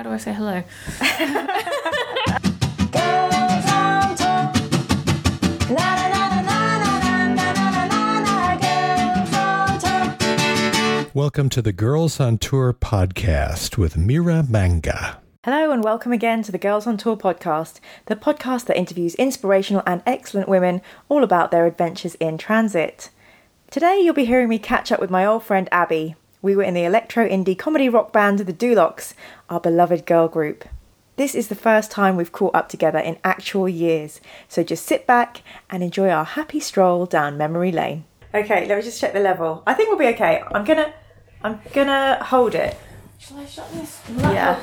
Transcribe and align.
How 0.00 0.04
do 0.04 0.12
I 0.12 0.16
say 0.16 0.32
hello? 0.32 0.62
Welcome 11.12 11.50
to 11.50 11.60
the 11.60 11.74
Girls 11.74 12.18
on 12.18 12.38
Tour 12.38 12.72
podcast 12.72 13.76
with 13.76 13.98
Mira 13.98 14.42
Manga. 14.48 15.20
Hello, 15.44 15.70
and 15.70 15.84
welcome 15.84 16.12
again 16.12 16.42
to 16.44 16.50
the 16.50 16.56
Girls 16.56 16.86
on 16.86 16.96
Tour 16.96 17.18
podcast, 17.18 17.80
the 18.06 18.16
podcast 18.16 18.64
that 18.68 18.78
interviews 18.78 19.14
inspirational 19.16 19.82
and 19.84 20.02
excellent 20.06 20.48
women 20.48 20.80
all 21.10 21.22
about 21.22 21.50
their 21.50 21.66
adventures 21.66 22.14
in 22.14 22.38
transit. 22.38 23.10
Today, 23.70 24.00
you'll 24.00 24.14
be 24.14 24.24
hearing 24.24 24.48
me 24.48 24.58
catch 24.58 24.90
up 24.90 24.98
with 24.98 25.10
my 25.10 25.26
old 25.26 25.44
friend 25.44 25.68
Abi. 25.70 26.16
We 26.42 26.56
were 26.56 26.62
in 26.62 26.74
the 26.74 26.84
electro 26.84 27.28
indie 27.28 27.58
comedy 27.58 27.88
rock 27.88 28.12
band 28.12 28.38
The 28.38 28.52
Duloks, 28.52 29.12
our 29.50 29.60
beloved 29.60 30.06
girl 30.06 30.26
group. 30.26 30.64
This 31.16 31.34
is 31.34 31.48
the 31.48 31.54
first 31.54 31.90
time 31.90 32.16
we've 32.16 32.32
caught 32.32 32.54
up 32.54 32.70
together 32.70 32.98
in 32.98 33.18
actual 33.22 33.68
years, 33.68 34.22
so 34.48 34.62
just 34.62 34.86
sit 34.86 35.06
back 35.06 35.42
and 35.68 35.82
enjoy 35.82 36.08
our 36.08 36.24
happy 36.24 36.58
stroll 36.58 37.04
down 37.04 37.36
memory 37.36 37.70
lane. 37.70 38.04
Okay, 38.32 38.66
let 38.66 38.78
me 38.78 38.82
just 38.82 38.98
check 38.98 39.12
the 39.12 39.20
level. 39.20 39.62
I 39.66 39.74
think 39.74 39.90
we'll 39.90 39.98
be 39.98 40.06
okay. 40.14 40.42
I'm 40.54 40.64
gonna, 40.64 40.94
I'm 41.42 41.60
gonna 41.74 42.24
hold 42.24 42.54
it. 42.54 42.74
Shall 43.18 43.36
I 43.36 43.44
shut 43.44 43.70
this? 43.74 44.00
Yeah. 44.16 44.58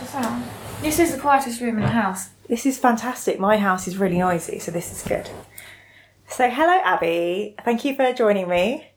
This 0.81 0.97
is 0.97 1.13
the 1.13 1.21
quietest 1.21 1.61
room 1.61 1.77
in 1.77 1.83
the 1.83 1.89
house. 1.89 2.29
This 2.49 2.65
is 2.65 2.79
fantastic. 2.79 3.39
My 3.39 3.57
house 3.57 3.87
is 3.87 3.99
really 3.99 4.17
noisy, 4.17 4.57
so 4.57 4.71
this 4.71 4.91
is 4.91 5.07
good. 5.07 5.29
So, 6.27 6.49
hello, 6.49 6.81
Abi. 6.83 7.55
Thank 7.63 7.85
you 7.85 7.95
for 7.95 8.11
joining 8.13 8.49
me. 8.49 8.87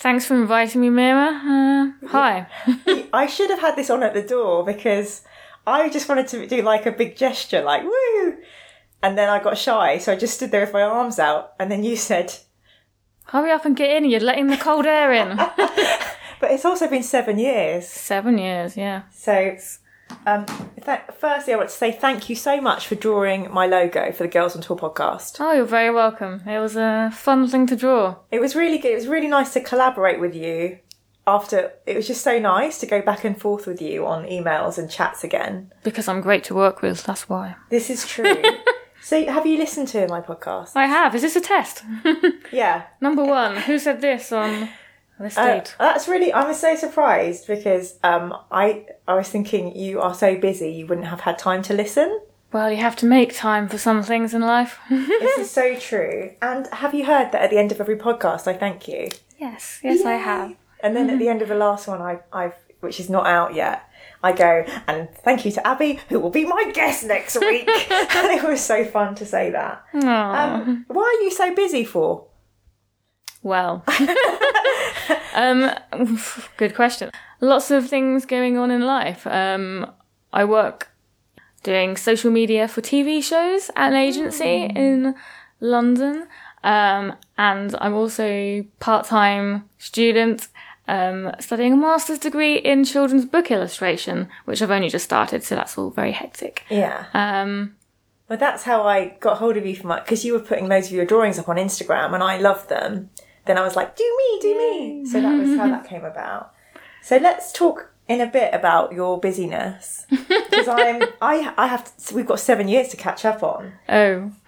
Thanks 0.00 0.24
for 0.24 0.34
inviting 0.34 0.80
me, 0.80 0.88
Mira. 0.88 1.28
Uh, 1.28 2.06
hi. 2.08 2.46
I 3.12 3.26
should 3.26 3.50
have 3.50 3.60
had 3.60 3.76
this 3.76 3.90
on 3.90 4.02
at 4.02 4.14
the 4.14 4.22
door 4.22 4.64
because 4.64 5.22
I 5.66 5.90
just 5.90 6.08
wanted 6.08 6.26
to 6.28 6.46
do 6.46 6.62
like 6.62 6.86
a 6.86 6.92
big 6.92 7.16
gesture, 7.16 7.60
like 7.60 7.82
woo, 7.82 8.38
and 9.02 9.18
then 9.18 9.28
I 9.28 9.42
got 9.42 9.58
shy, 9.58 9.98
so 9.98 10.12
I 10.12 10.16
just 10.16 10.36
stood 10.36 10.52
there 10.52 10.62
with 10.62 10.72
my 10.72 10.80
arms 10.80 11.18
out, 11.18 11.52
and 11.60 11.70
then 11.70 11.84
you 11.84 11.96
said, 11.96 12.34
Hurry 13.26 13.50
up 13.50 13.66
and 13.66 13.76
get 13.76 13.94
in. 13.94 14.08
You're 14.08 14.20
letting 14.20 14.46
the 14.46 14.56
cold 14.56 14.86
air 14.86 15.12
in. 15.12 15.36
but 16.40 16.50
it's 16.50 16.64
also 16.64 16.88
been 16.88 17.02
seven 17.02 17.38
years. 17.38 17.86
Seven 17.86 18.38
years, 18.38 18.78
yeah. 18.78 19.02
So, 19.12 19.58
um, 20.26 20.46
th- 20.84 21.00
firstly, 21.18 21.52
I 21.54 21.56
want 21.56 21.68
to 21.70 21.74
say 21.74 21.92
thank 21.92 22.28
you 22.28 22.36
so 22.36 22.60
much 22.60 22.86
for 22.86 22.94
drawing 22.94 23.50
my 23.52 23.66
logo 23.66 24.12
for 24.12 24.24
the 24.24 24.28
Girls 24.28 24.54
on 24.56 24.62
Tour 24.62 24.76
podcast. 24.76 25.36
Oh, 25.40 25.52
you're 25.52 25.64
very 25.64 25.90
welcome. 25.90 26.42
It 26.46 26.58
was 26.58 26.76
a 26.76 27.10
fun 27.14 27.46
thing 27.48 27.66
to 27.68 27.76
draw. 27.76 28.16
It 28.30 28.40
was 28.40 28.54
really 28.54 28.78
good. 28.78 28.92
It 28.92 28.96
was 28.96 29.06
really 29.08 29.28
nice 29.28 29.52
to 29.54 29.60
collaborate 29.60 30.20
with 30.20 30.34
you. 30.34 30.78
After 31.26 31.72
it 31.86 31.94
was 31.94 32.06
just 32.08 32.22
so 32.22 32.38
nice 32.38 32.78
to 32.80 32.86
go 32.86 33.02
back 33.02 33.24
and 33.24 33.40
forth 33.40 33.66
with 33.66 33.80
you 33.80 34.06
on 34.06 34.24
emails 34.24 34.78
and 34.78 34.90
chats 34.90 35.22
again. 35.22 35.70
Because 35.84 36.08
I'm 36.08 36.22
great 36.22 36.42
to 36.44 36.54
work 36.54 36.82
with, 36.82 37.04
that's 37.04 37.28
why. 37.28 37.56
This 37.68 37.88
is 37.90 38.06
true. 38.06 38.42
so, 39.02 39.24
have 39.26 39.46
you 39.46 39.56
listened 39.58 39.88
to 39.88 40.08
my 40.08 40.20
podcast? 40.20 40.72
I 40.74 40.86
have. 40.86 41.14
Is 41.14 41.22
this 41.22 41.36
a 41.36 41.40
test? 41.40 41.84
Yeah. 42.52 42.84
Number 43.00 43.24
one, 43.24 43.56
who 43.58 43.78
said 43.78 44.00
this 44.00 44.32
on 44.32 44.70
this 45.20 45.36
Uh, 45.36 45.62
that's 45.78 46.08
really. 46.08 46.32
I 46.32 46.46
was 46.46 46.58
so 46.58 46.74
surprised 46.76 47.46
because 47.46 47.98
um, 48.02 48.34
I 48.50 48.86
I 49.06 49.14
was 49.14 49.28
thinking 49.28 49.76
you 49.76 50.00
are 50.00 50.14
so 50.14 50.36
busy 50.36 50.70
you 50.70 50.86
wouldn't 50.86 51.08
have 51.08 51.20
had 51.20 51.38
time 51.38 51.62
to 51.62 51.74
listen. 51.74 52.20
Well, 52.52 52.70
you 52.70 52.78
have 52.78 52.96
to 52.96 53.06
make 53.06 53.34
time 53.34 53.68
for 53.68 53.78
some 53.78 54.02
things 54.02 54.34
in 54.34 54.40
life. 54.40 54.78
This 54.88 55.38
is 55.38 55.50
so 55.50 55.76
true. 55.76 56.32
And 56.42 56.66
have 56.72 56.94
you 56.94 57.04
heard 57.04 57.30
that 57.32 57.42
at 57.42 57.50
the 57.50 57.58
end 57.58 57.70
of 57.70 57.80
every 57.80 57.96
podcast 57.96 58.48
I 58.48 58.54
thank 58.54 58.88
you? 58.88 59.08
yes, 59.38 59.80
yes, 59.82 60.04
I 60.04 60.14
have. 60.14 60.56
And 60.82 60.96
then 60.96 61.10
at 61.10 61.18
the 61.18 61.28
end 61.28 61.42
of 61.42 61.48
the 61.48 61.54
last 61.54 61.86
one, 61.86 62.02
I, 62.02 62.20
I've, 62.32 62.54
which 62.80 62.98
is 62.98 63.08
not 63.08 63.26
out 63.26 63.54
yet, 63.54 63.88
I 64.22 64.32
go, 64.32 64.64
and 64.86 65.08
thank 65.24 65.44
you 65.44 65.52
to 65.52 65.68
Abi, 65.68 66.00
who 66.08 66.18
will 66.18 66.30
be 66.30 66.44
my 66.44 66.70
guest 66.74 67.04
next 67.04 67.38
week. 67.38 67.68
and 67.90 68.30
it 68.32 68.42
was 68.42 68.60
so 68.60 68.84
fun 68.84 69.14
to 69.16 69.26
say 69.26 69.50
that. 69.50 69.84
Um, 69.94 70.84
why 70.88 71.02
are 71.02 71.22
you 71.22 71.30
so 71.30 71.54
busy 71.54 71.84
for? 71.84 72.26
Well, 73.42 73.84
um, 75.34 75.70
good 76.56 76.74
question. 76.74 77.10
Lots 77.40 77.70
of 77.70 77.88
things 77.88 78.26
going 78.26 78.58
on 78.58 78.70
in 78.70 78.82
life. 78.82 79.26
Um, 79.26 79.90
I 80.32 80.44
work 80.44 80.90
doing 81.62 81.96
social 81.96 82.30
media 82.30 82.68
for 82.68 82.80
TV 82.80 83.22
shows 83.22 83.70
at 83.76 83.88
an 83.92 83.94
agency 83.94 84.64
in 84.64 85.14
London, 85.60 86.26
um, 86.62 87.14
and 87.38 87.74
I'm 87.80 87.94
also 87.94 88.64
part-time 88.78 89.68
student 89.78 90.48
um, 90.88 91.32
studying 91.38 91.72
a 91.74 91.76
master's 91.76 92.18
degree 92.18 92.56
in 92.56 92.84
children's 92.84 93.24
book 93.24 93.50
illustration, 93.50 94.28
which 94.44 94.60
I've 94.60 94.70
only 94.70 94.88
just 94.90 95.04
started, 95.04 95.42
so 95.44 95.54
that's 95.54 95.78
all 95.78 95.90
very 95.90 96.12
hectic. 96.12 96.64
Yeah. 96.68 97.06
Um, 97.14 97.76
Well, 98.28 98.38
that's 98.38 98.64
how 98.64 98.82
I 98.82 99.16
got 99.20 99.38
hold 99.38 99.56
of 99.56 99.66
you 99.66 99.76
for 99.76 99.86
my, 99.86 100.00
because 100.00 100.24
you 100.24 100.32
were 100.32 100.40
putting 100.40 100.68
loads 100.68 100.86
of 100.88 100.92
your 100.92 101.04
drawings 101.04 101.38
up 101.38 101.48
on 101.48 101.56
Instagram 101.56 102.14
and 102.14 102.22
I 102.22 102.38
loved 102.38 102.68
them. 102.68 103.10
Then 103.50 103.58
I 103.58 103.62
was 103.62 103.74
like, 103.74 103.96
do 103.96 104.04
me, 104.04 104.38
do 104.40 104.56
me. 104.56 105.06
So 105.06 105.20
that 105.20 105.36
was 105.36 105.56
how 105.56 105.66
that 105.66 105.84
came 105.84 106.04
about. 106.04 106.54
So 107.02 107.16
let's 107.16 107.50
talk 107.50 107.92
in 108.06 108.20
a 108.20 108.26
bit 108.28 108.54
about 108.54 108.92
your 108.92 109.18
busyness 109.18 110.06
because 110.10 110.68
I'm, 110.68 111.02
I, 111.20 111.52
I 111.58 111.66
have, 111.66 111.96
to, 111.96 112.14
we've 112.14 112.28
got 112.28 112.38
seven 112.38 112.68
years 112.68 112.90
to 112.90 112.96
catch 112.96 113.24
up 113.24 113.42
on. 113.42 113.72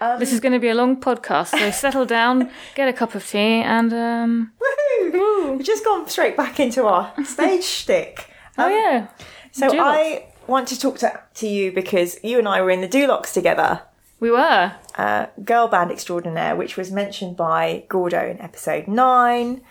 oh, 0.01 0.21
this 0.21 0.33
is 0.33 0.39
going 0.39 0.53
to 0.53 0.61
be 0.61 0.69
a 0.69 0.75
long 0.77 1.01
podcast, 1.01 1.49
so 1.49 1.71
settle 1.73 2.07
down, 2.07 2.49
get 2.77 2.89
a 2.89 2.93
cup 2.93 3.17
of 3.17 3.29
tea, 3.29 3.61
and 3.63 3.93
um, 3.93 4.53
Woohoo! 4.61 5.57
We've 5.57 5.67
just 5.67 5.85
gone 5.85 6.09
straight 6.09 6.37
back 6.37 6.61
into 6.61 6.87
our 6.87 7.13
stage 7.25 7.65
shtick. 7.81 8.31
oh 8.57 8.69
yeah. 8.69 9.09
So. 9.51 9.69
I 9.81 10.29
want 10.47 10.69
to 10.69 10.79
talk 10.79 10.99
to, 10.99 11.21
to 11.35 11.49
you 11.49 11.73
because 11.73 12.23
you 12.23 12.39
and 12.39 12.47
I 12.47 12.63
were 12.63 12.71
in 12.71 12.81
the 12.81 12.89
Duloks 12.89 13.33
together. 13.33 13.83
We 14.23 14.31
were. 14.31 14.73
uh, 14.97 15.27
Girl 15.45 15.67
Band 15.67 15.91
Extraordinaire, 15.91 16.55
which 16.55 16.77
was 16.77 16.93
mentioned 16.93 17.37
by 17.37 17.83
Gordo 17.89 18.25
in 18.25 18.41
episode 18.41 18.87
nine. 18.87 19.63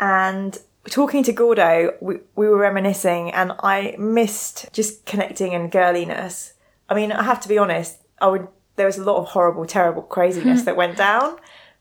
And 0.00 0.58
talking 0.90 1.22
to 1.22 1.32
Gordo, 1.32 1.94
we, 2.00 2.16
we 2.34 2.48
were 2.48 2.56
reminiscing, 2.56 3.30
and 3.30 3.52
I 3.60 3.94
missed 3.96 4.72
just 4.72 5.06
connecting 5.06 5.54
and 5.54 5.70
girliness. 5.70 6.54
I 6.90 6.96
mean, 6.96 7.12
I 7.12 7.22
have 7.22 7.40
to 7.42 7.48
be 7.48 7.58
honest, 7.58 7.98
I 8.20 8.26
would. 8.26 8.48
There 8.74 8.86
was 8.86 8.98
a 8.98 9.04
lot 9.04 9.18
of 9.18 9.28
horrible, 9.28 9.64
terrible 9.66 10.02
craziness 10.02 10.62
that 10.64 10.76
went 10.76 10.96
down, 10.96 11.36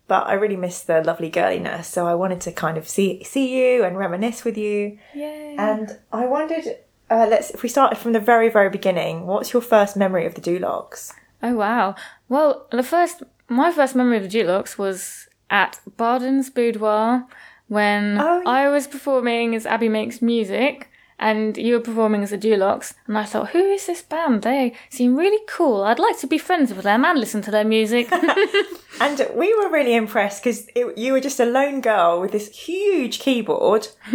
but 0.08 0.28
I 0.28 0.34
really 0.34 0.58
missed 0.58 0.86
the 0.86 1.02
lovely 1.02 1.32
girliness. 1.32 1.86
So 1.86 2.06
I 2.06 2.14
wanted 2.14 2.40
to 2.42 2.52
kind 2.52 2.78
of 2.78 2.88
see 2.88 3.24
see 3.24 3.48
you 3.58 3.84
and 3.84 3.98
reminisce 3.98 4.46
with 4.46 4.60
you. 4.60 5.00
Yay. 5.16 5.56
And 5.58 5.98
I 6.14 6.28
wondered, 6.28 6.66
uh, 7.10 7.26
let's 7.28 7.50
if 7.50 7.64
we 7.64 7.70
started 7.70 7.98
from 7.98 8.14
the 8.14 8.20
very, 8.20 8.50
very 8.50 8.70
beginning. 8.70 9.26
What's 9.26 9.54
your 9.54 9.64
first 9.64 9.98
memory 9.98 10.28
of 10.28 10.36
the 10.36 10.42
Duloks? 10.42 11.12
Oh 11.44 11.56
wow. 11.56 11.96
Well, 12.30 12.68
the 12.72 12.84
first, 12.84 13.24
my 13.50 13.72
first 13.72 13.96
memory 13.96 14.18
of 14.18 14.24
the 14.24 14.30
Duloks 14.30 14.78
was 14.78 15.28
at 15.50 15.80
Barden's 15.98 16.50
Boudoir 16.50 17.28
when 17.68 18.18
Oh, 18.20 18.42
yeah. 18.44 18.50
I 18.50 18.70
was 18.70 18.88
performing 18.88 19.56
as 19.56 19.66
Abi 19.66 19.90
Makes 19.90 20.22
Music. 20.22 20.90
And 21.18 21.56
you 21.56 21.76
were 21.76 21.80
performing 21.80 22.24
as 22.24 22.32
the 22.32 22.38
Duloks, 22.38 22.94
and 23.08 23.18
I 23.18 23.24
thought, 23.24 23.52
who 23.52 23.60
is 23.72 23.86
this 23.86 24.02
band? 24.02 24.42
They 24.42 24.74
seem 24.90 25.16
really 25.16 25.42
cool. 25.48 25.84
I'd 25.84 25.98
like 25.98 26.20
to 26.20 26.28
be 26.28 26.38
friends 26.38 26.74
with 26.74 26.84
them 26.84 27.06
and 27.06 27.18
listen 27.18 27.42
to 27.44 27.52
their 27.52 27.64
music. 27.64 28.10
And 29.00 29.26
we 29.34 29.54
were 29.56 29.70
really 29.70 29.96
impressed 29.96 30.44
because 30.44 30.68
you 30.76 31.14
were 31.14 31.22
just 31.22 31.40
a 31.40 31.46
lone 31.46 31.80
girl 31.82 32.20
with 32.20 32.32
this 32.34 32.50
huge 32.50 33.20
keyboard 33.20 33.88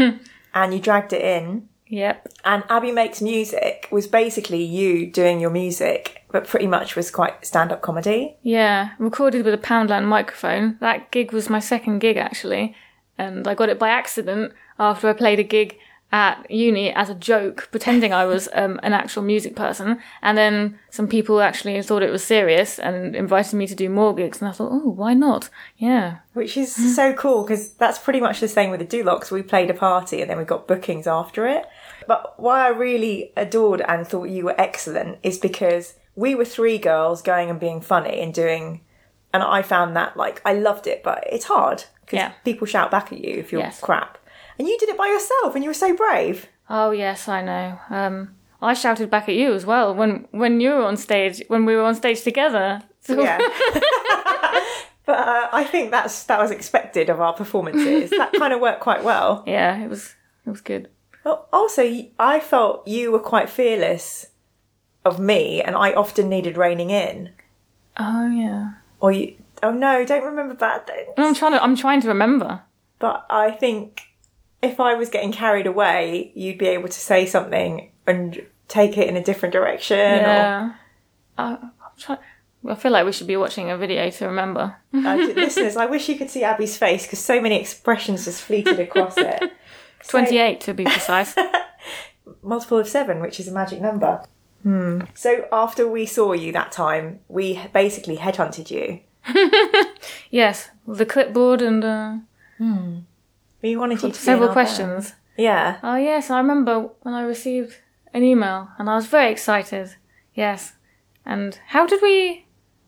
and 0.54 0.75
you 0.75 0.78
dragged 0.78 1.12
it 1.14 1.22
in. 1.22 1.69
Yep. 1.90 2.28
And 2.44 2.62
Abi 2.70 2.92
Makes 2.92 3.20
Music 3.20 3.88
was 3.90 4.06
basically 4.06 4.62
you 4.62 5.10
doing 5.10 5.40
your 5.40 5.50
music, 5.50 6.24
but 6.30 6.46
pretty 6.46 6.68
much 6.68 6.94
was 6.94 7.10
quite 7.10 7.44
stand 7.44 7.72
up 7.72 7.82
comedy. 7.82 8.36
Yeah, 8.42 8.90
recorded 8.98 9.44
with 9.44 9.54
a 9.54 9.58
Poundland 9.58 10.06
microphone. 10.06 10.78
That 10.80 11.10
gig 11.10 11.32
was 11.32 11.50
my 11.50 11.58
second 11.58 11.98
gig 11.98 12.16
actually, 12.16 12.76
and 13.18 13.46
I 13.46 13.54
got 13.54 13.68
it 13.68 13.78
by 13.78 13.90
accident 13.90 14.52
after 14.78 15.08
I 15.08 15.12
played 15.12 15.40
a 15.40 15.44
gig 15.44 15.76
at 16.12 16.50
uni 16.50 16.92
as 16.92 17.08
a 17.08 17.14
joke, 17.14 17.68
pretending 17.70 18.12
I 18.12 18.24
was 18.24 18.48
um, 18.52 18.80
an 18.82 18.92
actual 18.92 19.22
music 19.22 19.54
person. 19.54 20.00
And 20.22 20.36
then 20.36 20.78
some 20.90 21.06
people 21.06 21.40
actually 21.40 21.81
thought 21.82 22.02
it 22.02 22.10
was 22.10 22.25
serious 22.25 22.78
and 22.81 23.14
invited 23.14 23.54
me 23.56 23.66
to 23.69 23.76
do 23.76 23.88
more 23.88 24.14
gigs, 24.14 24.40
and 24.40 24.48
I 24.48 24.52
thought, 24.52 24.72
oh, 24.72 24.90
why 24.90 25.14
not? 25.14 25.50
Yeah, 25.76 26.19
Which 26.32 26.56
is 26.56 26.96
so 26.96 27.12
cool 27.12 27.44
because 27.44 27.72
that's 27.75 27.98
pretty 27.98 28.20
much 28.20 28.40
the 28.40 28.48
same 28.48 28.70
with 28.70 28.81
the 28.81 28.86
Duloks. 28.86 29.31
We 29.31 29.43
played 29.43 29.70
a 29.70 29.75
party 29.75 30.20
and 30.20 30.28
then 30.28 30.38
we 30.38 30.44
got 30.44 30.66
bookings 30.66 31.06
after 31.06 31.46
it. 31.46 31.66
But 32.10 32.40
why 32.40 32.64
I 32.66 32.68
really 32.70 33.32
adored 33.36 33.80
and 33.82 34.04
thought 34.04 34.24
you 34.36 34.44
were 34.46 34.60
excellent 34.60 35.18
is 35.22 35.38
because 35.38 35.94
we 36.16 36.34
were 36.34 36.44
three 36.44 36.76
girls 36.76 37.22
going 37.22 37.48
and 37.50 37.60
being 37.60 37.80
funny 37.80 38.20
and 38.20 38.34
doing, 38.34 38.80
and 39.32 39.44
I 39.44 39.62
found 39.62 39.94
that 39.94 40.16
like 40.16 40.42
I 40.44 40.52
loved 40.54 40.88
it, 40.88 41.04
but 41.04 41.22
it's 41.30 41.44
hard 41.44 41.84
because 42.00 42.16
Yeah. 42.16 42.32
people 42.44 42.66
shout 42.66 42.90
back 42.90 43.12
at 43.12 43.18
you 43.24 43.34
if 43.36 43.52
you're 43.52 43.60
Yes. 43.60 43.78
crap. 43.80 44.18
And 44.58 44.66
you 44.66 44.76
did 44.80 44.88
it 44.88 44.98
by 44.98 45.06
yourself 45.06 45.54
and 45.54 45.62
you 45.62 45.70
were 45.70 45.82
so 45.86 45.94
brave. 45.94 46.48
Oh 46.68 46.90
yes, 46.90 47.28
I 47.28 47.42
know. 47.42 47.78
Um, 47.90 48.34
I 48.60 48.74
shouted 48.74 49.08
back 49.08 49.28
at 49.28 49.36
you 49.36 49.54
as 49.54 49.64
well 49.64 49.94
when 49.94 50.26
when 50.32 50.60
you 50.60 50.70
were 50.70 50.82
on 50.84 50.96
stage 50.96 51.44
when 51.46 51.64
we 51.64 51.76
were 51.76 51.84
on 51.84 51.94
stage 51.94 52.22
together. 52.22 52.82
So- 53.02 53.22
Yeah. 53.22 53.38
but 55.06 55.18
uh, 55.18 55.48
I 55.52 55.62
think 55.62 55.92
that's 55.92 56.24
that 56.24 56.40
was 56.40 56.50
expected 56.50 57.08
of 57.08 57.20
our 57.20 57.34
performances. 57.34 58.10
that 58.10 58.32
kind 58.32 58.52
of 58.52 58.60
worked 58.60 58.80
quite 58.80 59.04
well. 59.04 59.44
yeah, 59.46 59.78
it 59.84 59.88
was 59.88 60.16
it 60.44 60.50
was 60.50 60.60
good. 60.60 60.88
Well, 61.25 61.49
also, 61.52 62.06
I 62.19 62.40
felt 62.40 62.87
you 62.87 63.12
were 63.12 63.19
quite 63.19 63.50
fearless 63.50 64.26
of 65.05 65.19
me, 65.19 65.62
and 65.62 65.76
I 65.76 65.93
often 65.93 66.28
needed 66.28 66.56
reining 66.56 66.90
in. 66.90 67.31
Oh 67.99 68.28
yeah. 68.31 68.72
Or 69.00 69.12
you, 69.12 69.37
oh 69.62 69.72
no, 69.72 70.05
don't 70.05 70.25
remember 70.25 70.55
bad 70.55 70.87
things. 70.87 71.11
I'm 71.17 71.34
trying 71.34 71.52
to. 71.52 71.62
I'm 71.62 71.76
trying 71.76 72.00
to 72.02 72.08
remember. 72.08 72.62
But 72.99 73.26
I 73.31 73.50
think 73.50 74.02
if 74.62 74.78
I 74.81 74.94
was 74.94 75.08
getting 75.08 75.32
carried 75.32 75.67
away, 75.67 76.32
you'd 76.34 76.58
be 76.58 76.67
able 76.69 76.88
to 76.88 77.00
say 77.00 77.26
something 77.26 77.90
and 78.06 78.46
take 78.69 78.96
it 78.99 79.08
in 79.08 79.17
a 79.17 79.22
different 79.25 79.52
direction. 79.52 79.99
Or, 79.99 80.02
Yeah. 80.17 80.72
I, 81.38 81.44
I'm 81.52 81.70
trying. 81.99 82.19
I 82.69 82.75
feel 82.75 82.93
like 82.93 83.06
we 83.06 83.12
should 83.12 83.26
be 83.26 83.38
watching 83.38 83.70
a 83.70 83.76
video 83.78 84.11
to 84.11 84.26
remember. 84.26 84.76
uh, 84.93 85.17
listeners, 85.34 85.76
I 85.78 85.87
wish 85.87 86.11
you 86.11 86.17
could 86.17 86.28
see 86.28 86.44
Abi's 86.44 86.76
face 86.76 87.06
because 87.06 87.19
so 87.19 87.40
many 87.40 87.58
expressions 87.58 88.26
just 88.26 88.43
fleeted 88.43 88.78
across 88.81 89.17
it. 89.17 89.50
So- 90.02 90.19
28 90.19 90.61
to 90.62 90.75
be 90.75 90.85
precise. 90.85 91.35
multiple 92.43 92.79
of 92.79 92.88
seven, 92.88 93.20
which 93.20 93.41
is 93.41 93.49
a 93.49 93.52
magic 93.52 93.81
number. 93.81 94.23
Hmm. 94.62 95.00
So 95.14 95.47
after 95.52 95.88
we 95.88 96.06
saw 96.06 96.32
you 96.32 96.52
that 96.52 96.73
time, 96.73 97.20
we 97.29 97.61
basically 97.73 98.17
headhunted 98.19 98.70
you. 98.70 99.00
yes, 100.31 100.70
the 100.87 101.06
clipboard 101.06 101.62
and 101.62 101.85
uh, 101.85 102.17
We 103.62 103.76
wanted 103.76 104.02
you 104.02 104.11
to 104.11 104.14
several 104.14 104.50
questions. 104.50 105.14
Yeah. 105.37 105.79
Oh 105.82 105.97
yes, 105.97 106.31
I 106.31 106.38
remember 106.38 106.91
when 107.03 107.14
I 107.14 107.23
received 107.23 107.76
an 108.12 108.23
email 108.23 108.69
and 108.79 108.91
I 108.91 108.96
was 108.96 109.06
very 109.06 109.31
excited. 109.32 109.96
Yes. 110.35 110.75
And 111.25 111.58
how 111.69 111.87
did 111.87 112.03
we? 112.03 112.46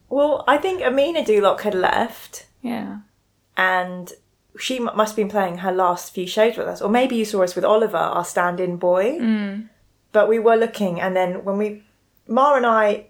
Well, 0.08 0.44
I 0.46 0.58
think 0.58 0.82
Amina 0.82 1.22
Dulok 1.24 1.62
had 1.62 1.74
left, 1.74 2.46
Yeah. 2.60 2.98
and 3.56 4.12
she 4.58 4.78
must 4.78 5.12
have 5.12 5.16
been 5.16 5.28
playing 5.28 5.58
her 5.58 5.72
last 5.72 6.12
few 6.12 6.26
shows 6.26 6.56
with 6.56 6.66
us, 6.66 6.82
or 6.82 6.90
maybe 6.90 7.16
you 7.16 7.24
saw 7.24 7.42
us 7.42 7.54
with 7.54 7.64
Oliver, 7.64 7.96
our 7.96 8.24
stand-in 8.24 8.76
boy. 8.76 9.18
But 10.12 10.28
we 10.28 10.38
were 10.38 10.56
looking, 10.56 11.00
and 11.00 11.16
then 11.16 11.42
when 11.44 11.56
we, 11.56 11.82
Ma 12.28 12.54
and 12.54 12.66
I, 12.66 13.06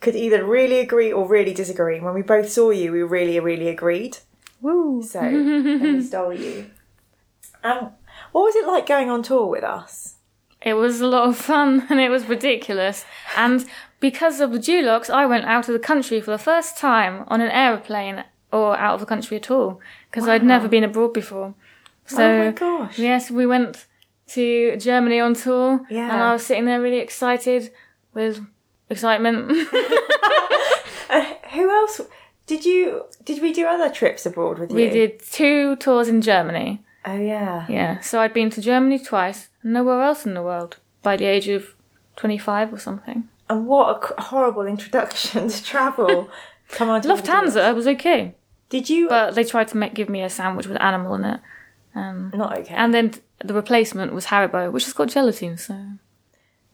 could 0.00 0.16
either 0.16 0.44
really 0.44 0.80
agree 0.80 1.12
or 1.12 1.28
really 1.28 1.54
disagree. 1.54 2.00
When 2.00 2.14
we 2.14 2.22
both 2.22 2.50
saw 2.50 2.70
you, 2.70 2.92
we 2.92 3.02
really, 3.02 3.38
really 3.38 3.68
agreed. 3.68 4.18
Woo. 4.60 5.02
So 5.02 5.20
then 5.20 5.82
we 5.82 6.02
stole 6.02 6.32
you. 6.32 6.70
Um, 7.62 7.92
what 8.32 8.42
was 8.42 8.56
it 8.56 8.66
like 8.66 8.86
going 8.86 9.10
on 9.10 9.22
tour 9.22 9.46
with 9.46 9.64
us? 9.64 10.16
It 10.62 10.74
was 10.74 11.00
a 11.00 11.06
lot 11.06 11.28
of 11.28 11.36
fun 11.36 11.86
and 11.90 12.00
it 12.00 12.08
was 12.08 12.26
ridiculous. 12.26 13.04
And 13.36 13.64
because 14.00 14.40
of 14.40 14.52
the 14.52 14.58
Duloks, 14.58 15.10
I 15.10 15.26
went 15.26 15.44
out 15.44 15.68
of 15.68 15.74
the 15.74 15.78
country 15.78 16.20
for 16.20 16.30
the 16.30 16.38
first 16.38 16.78
time 16.78 17.24
on 17.28 17.40
an 17.40 17.50
aeroplane 17.50 18.24
or 18.52 18.76
out 18.76 18.94
of 18.94 19.00
the 19.00 19.06
country 19.06 19.36
at 19.36 19.50
all 19.50 19.80
because 20.10 20.28
I'd 20.28 20.44
never 20.44 20.68
been 20.68 20.84
abroad 20.84 21.12
before. 21.12 21.54
So 22.06 22.22
oh 22.24 22.44
my 22.46 22.50
gosh! 22.52 22.98
yes, 22.98 23.30
we 23.30 23.46
went 23.46 23.86
to 24.28 24.76
Germany 24.76 25.20
on 25.20 25.34
tour, 25.34 25.86
Yeah. 25.90 26.12
and 26.12 26.22
I 26.22 26.32
was 26.32 26.44
sitting 26.44 26.64
there 26.64 26.80
really 26.80 26.98
excited 26.98 27.70
with 28.14 28.40
excitement. 28.88 29.68
Uh, 31.08 31.24
who 31.50 31.68
else 31.68 32.00
did 32.46 32.64
you? 32.64 33.04
Did 33.24 33.42
we 33.42 33.52
do 33.52 33.66
other 33.66 33.90
trips 33.90 34.24
abroad 34.26 34.60
with 34.60 34.70
you? 34.70 34.76
we 34.76 34.88
did 34.88 35.20
two 35.20 35.74
tours 35.76 36.06
in 36.08 36.20
Germany. 36.22 36.84
Oh 37.04 37.16
yeah. 37.18 37.66
Yeah, 37.68 37.98
so 37.98 38.20
I'd 38.20 38.32
been 38.32 38.48
to 38.50 38.60
Germany 38.60 38.98
twice 39.00 39.48
and 39.64 39.72
nowhere 39.72 40.00
else 40.02 40.24
in 40.24 40.34
the 40.34 40.42
world 40.42 40.76
by 41.02 41.16
the 41.16 41.24
age 41.24 41.48
of 41.48 41.74
twenty-five 42.14 42.72
or 42.72 42.78
something. 42.78 43.28
And 43.48 43.66
what 43.66 44.14
a 44.16 44.22
horrible 44.22 44.66
introduction 44.66 45.48
to 45.56 45.64
travel. 45.64 46.30
Come 46.68 46.88
on, 46.90 47.02
Lufthansa 47.02 47.74
was 47.74 47.88
okay. 47.88 48.36
Did 48.70 48.88
you? 48.88 49.08
But 49.08 49.34
they 49.34 49.44
tried 49.44 49.68
to 49.68 49.76
make 49.76 49.94
give 49.94 50.08
me 50.08 50.22
a 50.22 50.30
sandwich 50.30 50.66
with 50.66 50.80
animal 50.80 51.14
in 51.16 51.24
it. 51.24 51.40
Um, 51.94 52.32
not 52.34 52.56
okay. 52.58 52.74
and 52.74 52.94
then 52.94 53.12
the 53.44 53.52
replacement 53.52 54.12
was 54.12 54.26
Haribo, 54.26 54.70
which 54.72 54.84
has 54.84 54.92
got 54.92 55.08
gelatin, 55.08 55.58
so 55.58 55.74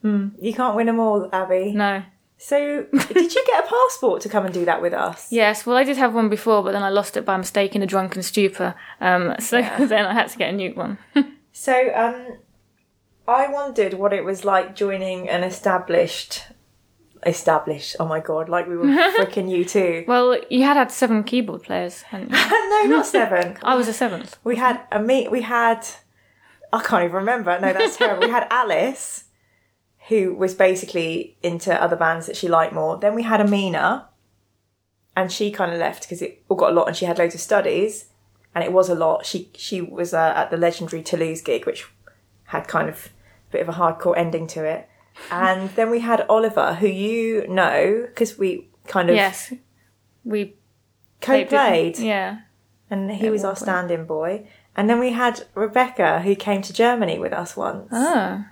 you 0.03 0.53
can't 0.53 0.75
win 0.75 0.85
them 0.87 0.99
all, 0.99 1.29
Abi. 1.33 1.73
no. 1.73 2.03
So, 2.39 2.85
did 2.91 3.33
you 3.33 3.43
get 3.47 3.65
a 3.65 3.67
passport 3.67 4.21
to 4.21 4.29
come 4.29 4.45
and 4.45 4.53
do 4.53 4.63
that 4.65 4.79
with 4.79 4.93
us? 4.93 5.31
Yes, 5.31 5.65
well, 5.65 5.75
I 5.75 5.83
did 5.83 5.97
have 5.97 6.13
one 6.13 6.29
before, 6.29 6.61
but 6.63 6.71
then 6.71 6.83
I 6.83 6.89
lost 6.89 7.17
it 7.17 7.25
by 7.25 7.35
mistake 7.35 7.75
in 7.75 7.81
a 7.81 7.87
drunken 7.87 8.21
stupor. 8.21 8.75
Um, 9.01 9.33
so 9.39 9.59
then 9.79 10.05
I 10.05 10.13
had 10.13 10.29
to 10.29 10.37
get 10.37 10.53
a 10.53 10.55
new 10.55 10.73
one. 10.73 10.97
So, 11.59 11.73
um, 11.95 12.37
I 13.27 13.47
wondered 13.47 13.95
what 13.95 14.13
it 14.13 14.23
was 14.23 14.45
like 14.45 14.75
joining 14.75 15.27
an 15.27 15.43
established, 15.43 16.43
established. 17.25 17.95
Oh 17.99 18.05
my 18.05 18.19
god! 18.19 18.49
Like 18.49 18.67
we 18.67 18.77
were 18.77 18.85
freaking 19.17 19.49
you 19.49 19.65
too. 19.65 20.05
well, 20.07 20.37
you 20.49 20.63
had 20.63 20.77
had 20.77 20.91
seven 20.91 21.23
keyboard 21.23 21.63
players, 21.63 22.03
hadn't 22.03 22.31
you? 22.31 22.35
no, 22.89 22.97
not 22.97 23.05
seven. 23.05 23.57
I 23.63 23.75
was 23.75 23.87
a 23.87 23.93
seventh. 23.93 24.37
We 24.43 24.55
had 24.57 24.81
a 24.91 24.99
meet. 25.01 25.31
We 25.31 25.41
had. 25.41 25.85
I 26.71 26.81
can't 26.83 27.03
even 27.05 27.15
remember. 27.15 27.57
No, 27.59 27.71
that's 27.73 27.97
terrible. 27.97 28.27
We 28.27 28.31
had 28.31 28.47
Alice, 28.49 29.25
who 30.09 30.33
was 30.33 30.53
basically 30.53 31.37
into 31.41 31.73
other 31.81 31.95
bands 31.95 32.25
that 32.27 32.35
she 32.35 32.47
liked 32.47 32.73
more. 32.73 32.97
Then 32.97 33.15
we 33.15 33.23
had 33.23 33.39
Amina, 33.39 34.09
and 35.15 35.31
she 35.31 35.49
kind 35.51 35.71
of 35.71 35.79
left 35.79 36.03
because 36.03 36.21
it 36.21 36.43
all 36.49 36.57
got 36.57 36.71
a 36.71 36.75
lot, 36.75 36.87
and 36.87 36.95
she 36.95 37.05
had 37.05 37.17
loads 37.17 37.35
of 37.35 37.41
studies, 37.41 38.05
and 38.53 38.63
it 38.63 38.73
was 38.73 38.89
a 38.89 38.95
lot. 38.95 39.25
She 39.25 39.49
she 39.55 39.81
was 39.81 40.13
uh, 40.13 40.33
at 40.35 40.51
the 40.51 40.57
legendary 40.57 41.01
Toulouse 41.03 41.41
gig, 41.41 41.65
which 41.65 41.87
had 42.45 42.67
kind 42.67 42.89
of 42.89 43.09
a 43.49 43.51
bit 43.51 43.61
of 43.61 43.69
a 43.69 43.77
hardcore 43.79 44.17
ending 44.17 44.47
to 44.47 44.63
it. 44.63 44.89
And 45.31 45.69
then 45.71 45.89
we 45.91 45.99
had 45.99 46.25
Oliver, 46.29 46.75
who 46.75 46.87
you 46.87 47.47
know 47.47 48.05
because 48.07 48.37
we 48.37 48.67
kind 48.87 49.09
of 49.09 49.15
Yes. 49.15 49.53
We 50.23 50.55
co-played 51.21 51.97
Yeah. 51.99 52.39
and 52.89 53.11
he 53.11 53.29
was 53.29 53.43
our 53.43 53.55
stand-in 53.55 54.05
boy. 54.05 54.47
And 54.75 54.89
then 54.89 54.99
we 54.99 55.11
had 55.13 55.43
Rebecca, 55.55 56.21
who 56.21 56.35
came 56.35 56.61
to 56.61 56.71
Germany 56.73 57.17
with 57.17 57.33
us 57.33 57.57
once, 57.57 57.89
Oh, 57.91 58.45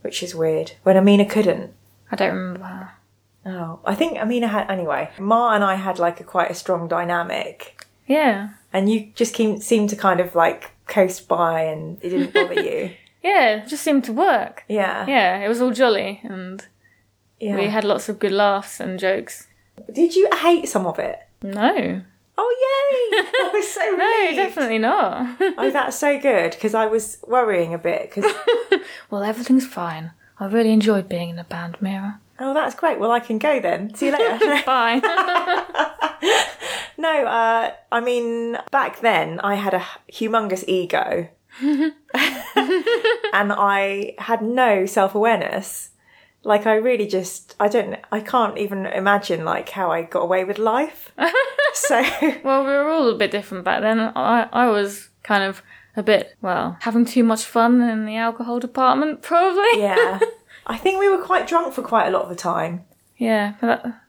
which 0.00 0.22
is 0.22 0.34
weird. 0.34 0.72
When 0.82 0.96
Amina 0.96 1.24
couldn't. 1.24 1.72
I 2.10 2.16
don't 2.16 2.34
remember 2.34 2.64
her. 2.66 2.90
Oh, 3.46 3.80
I 3.84 3.94
think 3.94 4.18
Amina 4.18 4.48
had 4.48 4.70
anyway. 4.70 5.10
Ma 5.18 5.54
and 5.54 5.62
I 5.64 5.74
had 5.76 5.98
like 5.98 6.20
a 6.20 6.24
quite 6.24 6.50
a 6.50 6.54
strong 6.54 6.88
dynamic, 6.88 7.84
Yeah. 8.06 8.50
and 8.72 8.90
you 8.90 9.12
just 9.14 9.34
came, 9.34 9.60
seemed 9.60 9.90
to 9.90 9.96
kind 9.96 10.20
of 10.20 10.34
like 10.34 10.72
coast 10.86 11.28
by, 11.28 11.62
and 11.62 11.98
it 12.02 12.08
didn't 12.10 12.34
bother 12.34 12.60
you. 12.68 12.90
Yeah, 13.22 13.62
it 13.62 13.68
just 13.68 13.82
seemed 13.82 14.04
to 14.04 14.12
work. 14.12 14.64
Yeah, 14.68 15.06
Yeah, 15.06 15.38
it 15.44 15.48
was 15.48 15.60
all 15.60 15.70
jolly 15.70 16.20
and 16.24 16.64
yeah. 17.40 17.56
we 17.56 17.66
had 17.66 17.84
lots 17.84 18.08
of 18.08 18.18
good 18.18 18.32
laughs 18.32 18.80
and 18.80 18.98
jokes. 18.98 19.48
Did 19.92 20.14
you 20.16 20.28
hate 20.34 20.68
some 20.68 20.86
of 20.86 20.98
it? 20.98 21.18
No. 21.42 22.02
Oh 22.38 22.56
yay! 22.64 23.18
I 23.20 23.50
was 23.52 23.68
so 23.70 23.90
No, 23.96 24.36
definitely 24.36 24.78
not. 24.78 25.36
Oh, 25.58 25.70
that's 25.70 25.96
so 25.98 26.18
good 26.18 26.52
because 26.52 26.74
I 26.74 26.86
was 26.86 27.18
worrying 27.26 27.74
a 27.74 27.78
bit. 27.78 28.10
Because 28.14 28.32
well, 29.10 29.22
everything's 29.22 29.66
fine. 29.66 30.12
I 30.40 30.46
really 30.46 30.72
enjoyed 30.72 31.08
being 31.08 31.28
in 31.30 31.38
a 31.38 31.44
band, 31.44 31.76
Mira. 31.80 32.20
oh, 32.40 32.54
that's 32.54 32.74
great. 32.74 32.98
Well, 32.98 33.12
I 33.12 33.20
can 33.20 33.38
go 33.38 33.60
then. 33.60 33.94
See 33.94 34.06
you 34.06 34.12
later. 34.12 34.62
Bye. 34.66 35.00
No, 36.98 37.26
uh, 37.26 37.72
I 37.90 38.00
mean, 38.00 38.56
back 38.70 39.00
then 39.00 39.40
I 39.40 39.56
had 39.56 39.74
a 39.74 39.84
humongous 40.12 40.64
ego. 40.68 41.28
and 41.62 41.92
I 43.52 44.14
had 44.18 44.42
no 44.42 44.86
self 44.86 45.14
awareness. 45.14 45.90
Like, 46.44 46.66
I 46.66 46.74
really 46.74 47.06
just, 47.06 47.54
I 47.60 47.68
don't, 47.68 47.96
I 48.10 48.18
can't 48.18 48.58
even 48.58 48.86
imagine, 48.86 49.44
like, 49.44 49.68
how 49.68 49.92
I 49.92 50.02
got 50.02 50.22
away 50.22 50.42
with 50.44 50.58
life. 50.58 51.12
so, 51.74 52.02
well, 52.42 52.64
we 52.64 52.72
were 52.72 52.88
all 52.88 53.08
a 53.08 53.14
bit 53.16 53.30
different 53.30 53.64
back 53.64 53.80
then. 53.80 54.00
I, 54.00 54.48
I 54.52 54.68
was 54.68 55.10
kind 55.22 55.44
of 55.44 55.62
a 55.96 56.02
bit, 56.02 56.36
well, 56.42 56.78
having 56.80 57.04
too 57.04 57.22
much 57.22 57.44
fun 57.44 57.80
in 57.80 58.06
the 58.06 58.16
alcohol 58.16 58.58
department, 58.58 59.22
probably. 59.22 59.78
yeah. 59.80 60.18
I 60.66 60.78
think 60.78 60.98
we 60.98 61.08
were 61.08 61.22
quite 61.22 61.46
drunk 61.46 61.74
for 61.74 61.82
quite 61.82 62.08
a 62.08 62.10
lot 62.10 62.22
of 62.22 62.28
the 62.28 62.36
time. 62.36 62.84
Yeah, 63.18 63.54
but 63.60 63.82
that, 63.82 64.02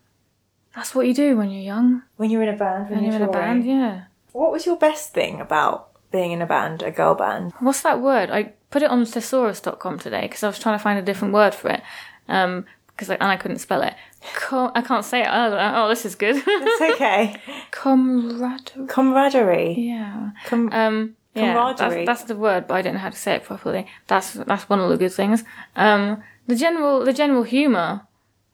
that's 0.75 0.95
what 0.95 1.05
you 1.07 1.13
do 1.13 1.37
when 1.37 1.51
you're 1.51 1.61
young. 1.61 2.03
When 2.17 2.29
you're 2.31 2.43
in 2.43 2.49
a 2.49 2.57
band, 2.57 2.89
when 2.89 3.01
When 3.01 3.05
you're 3.05 3.21
in 3.21 3.29
a 3.29 3.31
band, 3.31 3.65
yeah. 3.65 4.05
What 4.31 4.51
was 4.51 4.65
your 4.65 4.77
best 4.77 5.13
thing 5.13 5.39
about 5.39 5.92
being 6.13 6.31
in 6.31 6.41
a 6.41 6.45
band, 6.45 6.81
a 6.81 6.91
girl 6.91 7.15
band? 7.15 7.51
What's 7.59 7.81
that 7.81 7.99
word? 7.99 8.29
I 8.31 8.53
put 8.69 8.81
it 8.83 8.89
on 8.89 9.03
thesaurus.com 9.03 9.99
today 9.99 10.21
because 10.21 10.43
I 10.43 10.47
was 10.47 10.59
trying 10.59 10.77
to 10.77 10.83
find 10.83 10.97
a 10.97 11.01
different 11.01 11.33
word 11.33 11.53
for 11.53 11.69
it. 11.71 11.81
Um, 12.29 12.65
because 12.87 13.09
I, 13.09 13.15
and 13.15 13.23
I 13.23 13.37
couldn't 13.37 13.57
spell 13.57 13.81
it. 13.81 13.95
Com- 14.35 14.71
I 14.75 14.81
can't 14.83 15.03
say 15.03 15.21
it. 15.23 15.27
Oh, 15.29 15.57
oh, 15.75 15.89
this 15.89 16.05
is 16.05 16.13
good. 16.13 16.41
It's 16.45 16.81
okay. 16.95 17.35
Camaraderie. 17.71 18.87
Camaraderie. 18.87 19.73
Yeah. 19.79 20.29
Com- 20.45 20.69
Um, 20.71 21.15
yeah, 21.33 21.53
Camaraderie. 21.55 22.05
that's, 22.05 22.19
that's 22.21 22.23
the 22.29 22.35
word, 22.35 22.67
but 22.67 22.75
I 22.75 22.81
don't 22.83 22.93
know 22.93 22.99
how 22.99 23.09
to 23.09 23.17
say 23.17 23.33
it 23.33 23.43
properly. 23.43 23.87
That's 24.05 24.33
that's 24.33 24.69
one 24.69 24.79
of 24.79 24.89
the 24.91 24.97
good 24.97 25.11
things. 25.11 25.43
Um, 25.75 26.21
the 26.45 26.55
general 26.55 27.03
the 27.03 27.13
general 27.13 27.41
humour 27.41 28.01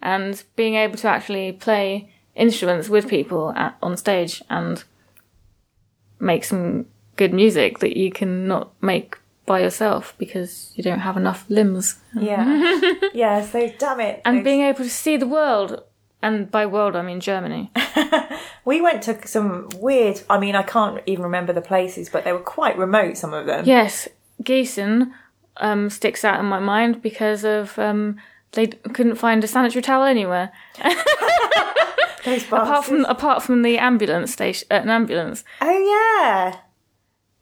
and 0.02 0.42
being 0.56 0.76
able 0.76 0.96
to 1.00 1.10
actually 1.10 1.52
play 1.52 2.10
instruments 2.34 2.88
with 2.88 3.10
people 3.10 3.52
at, 3.58 3.76
on 3.84 3.98
stage 3.98 4.42
and 4.50 4.82
make 6.22 6.46
some 6.46 6.86
good 7.20 7.34
music 7.34 7.80
that 7.80 7.98
you 7.98 8.10
can 8.20 8.48
not 8.48 8.66
make 8.82 9.18
by 9.46 9.60
yourself 9.60 10.14
because 10.18 10.72
you 10.76 10.84
don't 10.84 11.06
have 11.08 11.18
enough 11.18 11.42
limbs. 11.50 11.86
yeah. 12.16 12.46
yeah, 13.14 13.46
so 13.46 13.60
damn 13.78 14.00
it. 14.00 14.22
And 14.26 14.38
those- 14.38 14.44
being 14.44 14.62
able 14.62 14.84
to 14.84 14.90
see 14.90 15.18
the 15.18 15.28
world, 15.28 15.84
and 16.22 16.50
by 16.50 16.66
world 16.66 16.96
I 16.96 17.02
mean 17.02 17.20
Germany. 17.20 17.72
We 18.66 18.82
went 18.82 19.02
to 19.04 19.28
some 19.28 19.68
weird. 19.78 20.22
I 20.30 20.38
mean, 20.38 20.56
I 20.56 20.62
can't 20.62 21.02
even 21.08 21.24
remember 21.24 21.54
the 21.54 21.62
places, 21.62 22.08
but 22.08 22.24
they 22.24 22.34
were 22.34 22.40
quite 22.58 22.78
remote. 22.78 23.18
Some 23.18 23.34
of 23.34 23.48
them. 23.48 23.66
Yes, 23.66 24.08
Gießen 24.44 25.12
um, 25.58 25.90
sticks 25.90 26.24
out 26.24 26.40
in 26.40 26.46
my 26.46 26.60
mind 26.60 27.02
because 27.02 27.44
of 27.44 27.80
um, 27.80 28.18
they 28.52 28.68
couldn't 28.68 29.16
find 29.16 29.44
a 29.44 29.48
sanitary 29.48 29.82
towel 29.82 30.04
anywhere 30.04 30.52
Those 32.26 32.46
apart 32.48 32.86
from 32.86 33.06
apart 33.06 33.42
from 33.44 33.62
the 33.64 33.78
ambulance 33.80 34.34
station. 34.34 34.68
Uh, 34.70 34.76
an 34.76 34.90
ambulance. 34.90 35.44
Oh 35.62 35.80
yeah. 35.94 36.60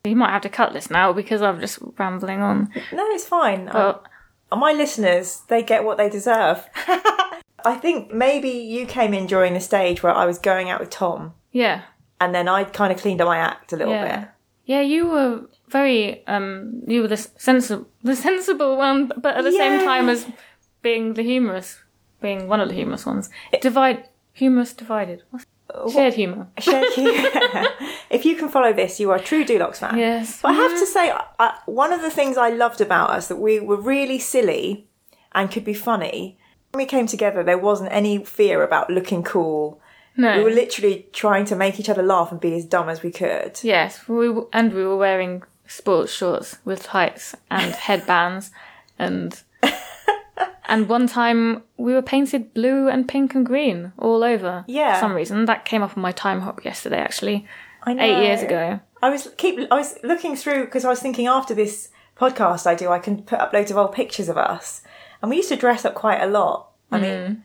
You 0.04 0.16
might 0.16 0.32
have 0.32 0.42
to 0.44 0.50
cut 0.50 0.74
this 0.74 0.90
now 0.90 1.12
because 1.14 1.42
I'm 1.42 1.60
just 1.60 1.80
rambling 1.98 2.42
on. 2.42 2.70
No, 2.92 3.06
it's 3.10 3.26
fine. 3.26 3.66
But 3.66 4.06
Um, 4.52 4.60
my 4.60 4.72
listeners, 4.72 5.42
they 5.50 5.62
get 5.64 5.84
what 5.84 5.98
they 5.98 6.10
deserve. 6.10 6.66
I 7.66 7.76
think 7.82 8.14
maybe 8.14 8.50
you 8.50 8.86
came 8.86 9.14
in 9.14 9.28
during 9.28 9.54
the 9.54 9.60
stage 9.60 10.02
where 10.02 10.14
I 10.14 10.26
was 10.26 10.40
going 10.40 10.70
out 10.70 10.80
with 10.80 10.90
Tom, 10.90 11.34
yeah, 11.52 11.82
and 12.22 12.34
then 12.34 12.48
I 12.48 12.64
kind 12.64 12.94
of 12.94 13.00
cleaned 13.00 13.20
up 13.20 13.28
my 13.28 13.38
act 13.40 13.74
a 13.74 13.76
little 13.76 13.94
yeah, 13.94 14.20
bit. 14.20 14.30
yeah. 14.66 14.82
You 14.82 15.08
were 15.08 15.42
very 15.68 16.26
um. 16.28 16.84
You 16.88 17.02
were 17.02 17.08
the 17.10 17.18
sensible, 17.18 17.88
the 18.04 18.16
sensible 18.16 18.78
one, 18.78 19.12
but 19.18 19.36
at 19.36 19.44
the 19.44 19.52
same 19.52 19.84
time 19.84 20.08
as 20.08 20.26
being 20.82 21.16
the 21.16 21.24
humorous, 21.24 21.82
being 22.22 22.48
one 22.48 22.62
of 22.62 22.70
the 22.70 22.76
humorous 22.76 23.06
ones. 23.06 23.30
It 23.52 23.60
divide 23.60 24.08
humorous 24.32 24.72
divided. 24.72 25.24
What's 25.32 25.46
Uh, 25.74 25.90
shared 25.90 26.14
humor. 26.14 26.48
Shared 26.60 26.94
humour. 26.94 27.30
if 28.10 28.26
you 28.26 28.36
can 28.36 28.50
follow 28.50 28.72
this, 28.74 29.00
you 29.00 29.12
are 29.12 29.18
a 29.18 29.22
true 29.22 29.44
Duloks 29.44 29.78
fan. 29.78 29.98
Yes. 29.98 30.42
But 30.42 30.52
I 30.52 30.54
have 30.54 30.80
to 30.80 30.86
say, 30.86 31.12
I, 31.40 31.60
one 31.66 31.92
of 31.92 32.02
the 32.02 32.10
things 32.10 32.38
I 32.38 32.50
loved 32.50 32.80
about 32.82 33.10
us 33.10 33.28
that 33.28 33.36
we 33.38 33.60
were 33.60 33.76
really 33.76 34.20
silly 34.20 34.88
and 35.34 35.52
could 35.52 35.66
be 35.66 35.74
funny. 35.74 36.38
When 36.72 36.84
we 36.84 36.86
came 36.86 37.06
together, 37.08 37.44
there 37.44 37.58
wasn't 37.58 37.92
any 37.92 38.24
fear 38.24 38.64
about 38.64 38.90
looking 38.90 39.24
cool. 39.24 39.82
No. 40.16 40.38
We 40.38 40.44
were 40.46 40.52
literally 40.52 41.06
trying 41.14 41.46
to 41.46 41.56
make 41.56 41.80
each 41.80 41.90
other 41.90 42.02
laugh 42.04 42.32
and 42.32 42.40
be 42.40 42.56
as 42.56 42.66
dumb 42.66 42.90
as 42.90 43.04
we 43.04 43.12
could. 43.12 43.60
Yes, 43.62 44.08
we 44.08 44.28
w- 44.28 44.50
and 44.52 44.74
we 44.74 44.84
were 44.84 44.98
wearing 44.98 45.44
sports 45.68 46.12
shorts 46.12 46.58
with 46.66 46.82
tights 46.84 47.36
and 47.52 47.74
headbands, 47.88 48.52
and 48.98 49.42
and 50.68 50.88
one 50.90 51.08
time 51.08 51.64
we 51.78 51.94
were 51.94 52.02
painted 52.02 52.54
blue 52.54 52.88
and 52.88 53.08
pink 53.08 53.34
and 53.34 53.46
green 53.46 53.94
all 53.98 54.24
over. 54.24 54.66
Yeah. 54.68 54.96
for 54.96 55.00
some 55.00 55.14
reason 55.14 55.46
that 55.46 55.66
came 55.66 55.82
up 55.82 55.98
on 55.98 56.02
my 56.02 56.14
Timehop 56.14 56.64
yesterday. 56.64 56.98
Actually, 56.98 57.48
I 57.84 57.94
know. 57.94 58.04
eight 58.04 58.26
years 58.26 58.42
ago. 58.42 58.80
I 59.02 59.10
was 59.10 59.30
keep. 59.38 59.60
I 59.72 59.76
was 59.76 59.98
looking 60.04 60.36
through 60.36 60.66
because 60.66 60.86
I 60.86 60.90
was 60.90 61.00
thinking 61.00 61.28
after 61.28 61.54
this 61.54 61.90
podcast 62.18 62.68
I 62.68 62.76
do, 62.76 62.90
I 62.90 63.00
can 63.00 63.24
put 63.24 63.40
up 63.40 63.54
loads 63.54 63.72
of 63.72 63.78
old 63.78 63.94
pictures 63.94 64.30
of 64.30 64.38
us, 64.38 64.82
and 65.22 65.30
we 65.30 65.38
used 65.38 65.50
to 65.50 65.56
dress 65.56 65.86
up 65.86 65.96
quite 65.96 66.22
a 66.22 66.28
lot. 66.28 66.72
I 66.92 67.00
mean, 67.00 67.26
hmm. 67.28 67.42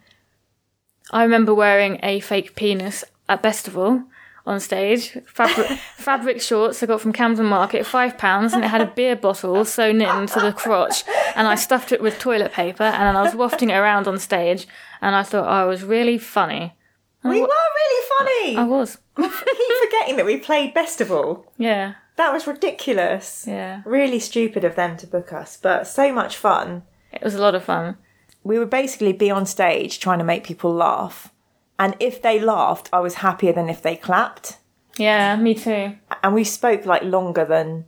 I 1.10 1.22
remember 1.22 1.54
wearing 1.54 1.98
a 2.02 2.20
fake 2.20 2.54
penis 2.54 3.04
at 3.28 3.42
Bestival 3.42 4.04
on 4.44 4.58
stage, 4.60 5.16
fabric, 5.26 5.66
fabric 5.96 6.40
shorts 6.40 6.82
I 6.82 6.86
got 6.86 7.00
from 7.00 7.12
Camden 7.12 7.46
Market, 7.46 7.86
five 7.86 8.18
pounds, 8.18 8.52
and 8.52 8.64
it 8.64 8.68
had 8.68 8.80
a 8.80 8.86
beer 8.86 9.14
bottle 9.16 9.64
sewn 9.64 10.00
into 10.02 10.40
the 10.40 10.52
crotch, 10.52 11.04
and 11.36 11.46
I 11.46 11.54
stuffed 11.54 11.92
it 11.92 12.02
with 12.02 12.18
toilet 12.18 12.52
paper, 12.52 12.82
and 12.82 13.02
then 13.02 13.16
I 13.16 13.22
was 13.22 13.34
wafting 13.34 13.70
it 13.70 13.74
around 13.76 14.08
on 14.08 14.18
stage, 14.18 14.66
and 15.00 15.14
I 15.14 15.22
thought 15.22 15.46
I 15.46 15.64
was 15.64 15.84
really 15.84 16.18
funny. 16.18 16.74
we 17.22 17.40
were 17.40 17.46
really 17.46 18.08
funny. 18.18 18.56
I 18.56 18.64
was, 18.64 18.98
keep 19.16 19.30
forgetting 19.30 20.16
that 20.16 20.26
we 20.26 20.38
played 20.38 20.74
Bestival. 20.74 21.44
yeah, 21.56 21.94
That 22.16 22.32
was 22.32 22.46
ridiculous. 22.46 23.44
yeah. 23.46 23.82
Really 23.84 24.18
stupid 24.18 24.64
of 24.64 24.74
them 24.74 24.96
to 24.98 25.06
book 25.06 25.32
us, 25.32 25.56
but 25.56 25.86
so 25.86 26.12
much 26.12 26.36
fun. 26.36 26.82
It 27.12 27.22
was 27.22 27.34
a 27.36 27.40
lot 27.40 27.54
of 27.54 27.64
fun. 27.64 27.96
We 28.42 28.58
would 28.58 28.70
basically 28.70 29.12
be 29.12 29.30
on 29.30 29.46
stage 29.46 30.00
trying 30.00 30.18
to 30.18 30.24
make 30.24 30.42
people 30.42 30.74
laugh. 30.74 31.32
And 31.78 31.96
if 32.00 32.22
they 32.22 32.38
laughed, 32.38 32.88
I 32.92 33.00
was 33.00 33.14
happier 33.16 33.52
than 33.52 33.68
if 33.68 33.82
they 33.82 33.96
clapped. 33.96 34.58
Yeah, 34.98 35.36
me 35.36 35.54
too. 35.54 35.96
And 36.22 36.34
we 36.34 36.44
spoke 36.44 36.84
like 36.86 37.02
longer 37.02 37.44
than 37.44 37.86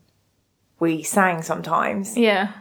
we 0.80 1.02
sang 1.02 1.42
sometimes. 1.42 2.16
Yeah, 2.16 2.52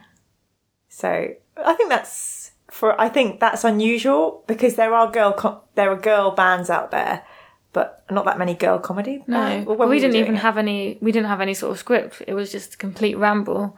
So 0.90 1.34
I 1.58 1.74
think 1.74 1.90
that's 1.90 2.52
for 2.70 3.00
I 3.00 3.10
think 3.10 3.40
that's 3.40 3.64
unusual 3.64 4.44
because 4.48 4.76
there 4.76 4.94
are 4.94 5.10
girl 5.12 5.34
co- 5.34 5.62
there 5.76 5.90
are 5.92 5.96
girl 5.96 6.32
bands 6.32 6.70
out 6.70 6.92
there, 6.92 7.24
but 7.72 8.04
not 8.12 8.26
that 8.26 8.38
many 8.38 8.54
girl 8.54 8.80
comedy. 8.80 9.24
no. 9.28 9.64
Well, 9.68 9.88
we 9.90 10.00
didn't 10.00 10.18
even 10.18 10.36
it. 10.36 10.40
have 10.40 10.58
any. 10.58 10.98
We 11.02 11.12
didn't 11.12 11.30
have 11.30 11.42
any 11.42 11.54
sort 11.54 11.72
of 11.72 11.80
script. 11.80 12.22
It 12.28 12.34
was 12.34 12.52
just 12.52 12.74
a 12.76 12.78
complete 12.78 13.18
ramble. 13.18 13.78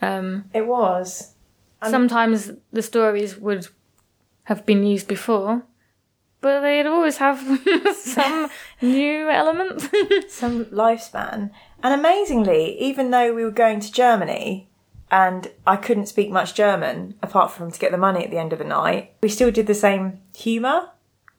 Um, 0.00 0.44
It 0.52 0.66
was. 0.66 1.34
sometimes 1.88 2.50
the 2.72 2.82
stories 2.82 3.36
would 3.38 3.68
have 4.44 4.66
been 4.66 4.84
used 4.84 5.06
before, 5.08 5.62
but 6.42 6.60
they'd 6.60 6.86
always 6.86 7.16
have 7.16 7.38
some 7.96 8.50
new 8.82 9.30
element. 9.30 9.80
some 10.28 10.66
lifespan. 10.66 11.50
And 11.82 11.94
amazingly, 11.94 12.78
even 12.80 13.10
though 13.10 13.32
we 13.34 13.44
were 13.44 13.50
going 13.50 13.80
to 13.80 13.90
Germany 13.92 14.68
and 15.10 15.50
I 15.66 15.76
couldn't 15.76 16.06
speak 16.06 16.30
much 16.30 16.54
German 16.54 17.14
apart 17.22 17.50
from 17.50 17.70
to 17.70 17.78
get 17.78 17.90
the 17.92 17.98
money 17.98 18.24
at 18.24 18.30
the 18.30 18.38
end 18.38 18.52
of 18.52 18.58
the 18.58 18.64
night, 18.64 19.14
we 19.22 19.28
still 19.30 19.50
did 19.50 19.66
the 19.66 19.74
same 19.74 20.20
humour. 20.36 20.90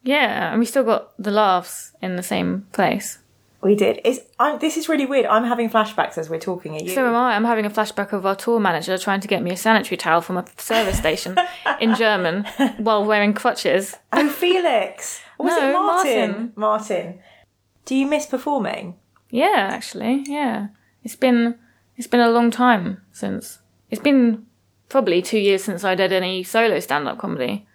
yeah, 0.03 0.51
and 0.51 0.59
we 0.59 0.65
still 0.65 0.83
got 0.83 1.13
the 1.21 1.31
laughs 1.31 1.93
in 2.01 2.15
the 2.15 2.23
same 2.23 2.67
place. 2.73 3.19
We 3.63 3.75
did. 3.75 4.01
It's, 4.03 4.19
I'm, 4.39 4.59
this 4.59 4.75
is 4.77 4.89
really 4.89 5.05
weird. 5.05 5.25
I'm 5.25 5.45
having 5.45 5.69
flashbacks 5.69 6.17
as 6.17 6.29
we're 6.29 6.39
talking 6.39 6.75
at 6.75 6.83
you. 6.83 6.89
So 6.89 7.07
am 7.07 7.15
I. 7.15 7.35
I'm 7.35 7.45
having 7.45 7.65
a 7.65 7.69
flashback 7.69 8.11
of 8.11 8.25
our 8.25 8.35
tour 8.35 8.59
manager 8.59 8.97
trying 8.97 9.21
to 9.21 9.27
get 9.27 9.41
me 9.41 9.51
a 9.51 9.57
sanitary 9.57 9.97
towel 9.97 10.21
from 10.21 10.37
a 10.37 10.45
service 10.57 10.97
station 10.97 11.37
in 11.79 11.95
German 12.03 12.43
while 12.77 13.05
wearing 13.05 13.33
crutches. 13.33 13.95
oh, 14.11 14.27
Felix. 14.29 15.21
Or 15.37 15.45
was 15.45 15.55
No, 15.57 15.69
it 15.69 15.73
Martin? 15.73 16.29
Martin. 16.29 16.53
Martin. 16.55 17.19
Do 17.85 17.95
you 17.95 18.05
miss 18.05 18.25
performing? 18.25 18.95
Yeah, 19.29 19.67
actually, 19.71 20.23
yeah. 20.27 20.67
It's 21.03 21.15
been 21.15 21.55
it's 21.97 22.07
been 22.07 22.19
a 22.21 22.29
long 22.29 22.51
time 22.51 23.01
since 23.11 23.59
it's 23.89 24.01
been 24.01 24.45
probably 24.89 25.21
two 25.21 25.39
years 25.39 25.63
since 25.63 25.83
I 25.83 25.95
did 25.95 26.11
any 26.13 26.43
solo 26.43 26.79
stand 26.79 27.07
up 27.07 27.17
comedy. 27.17 27.65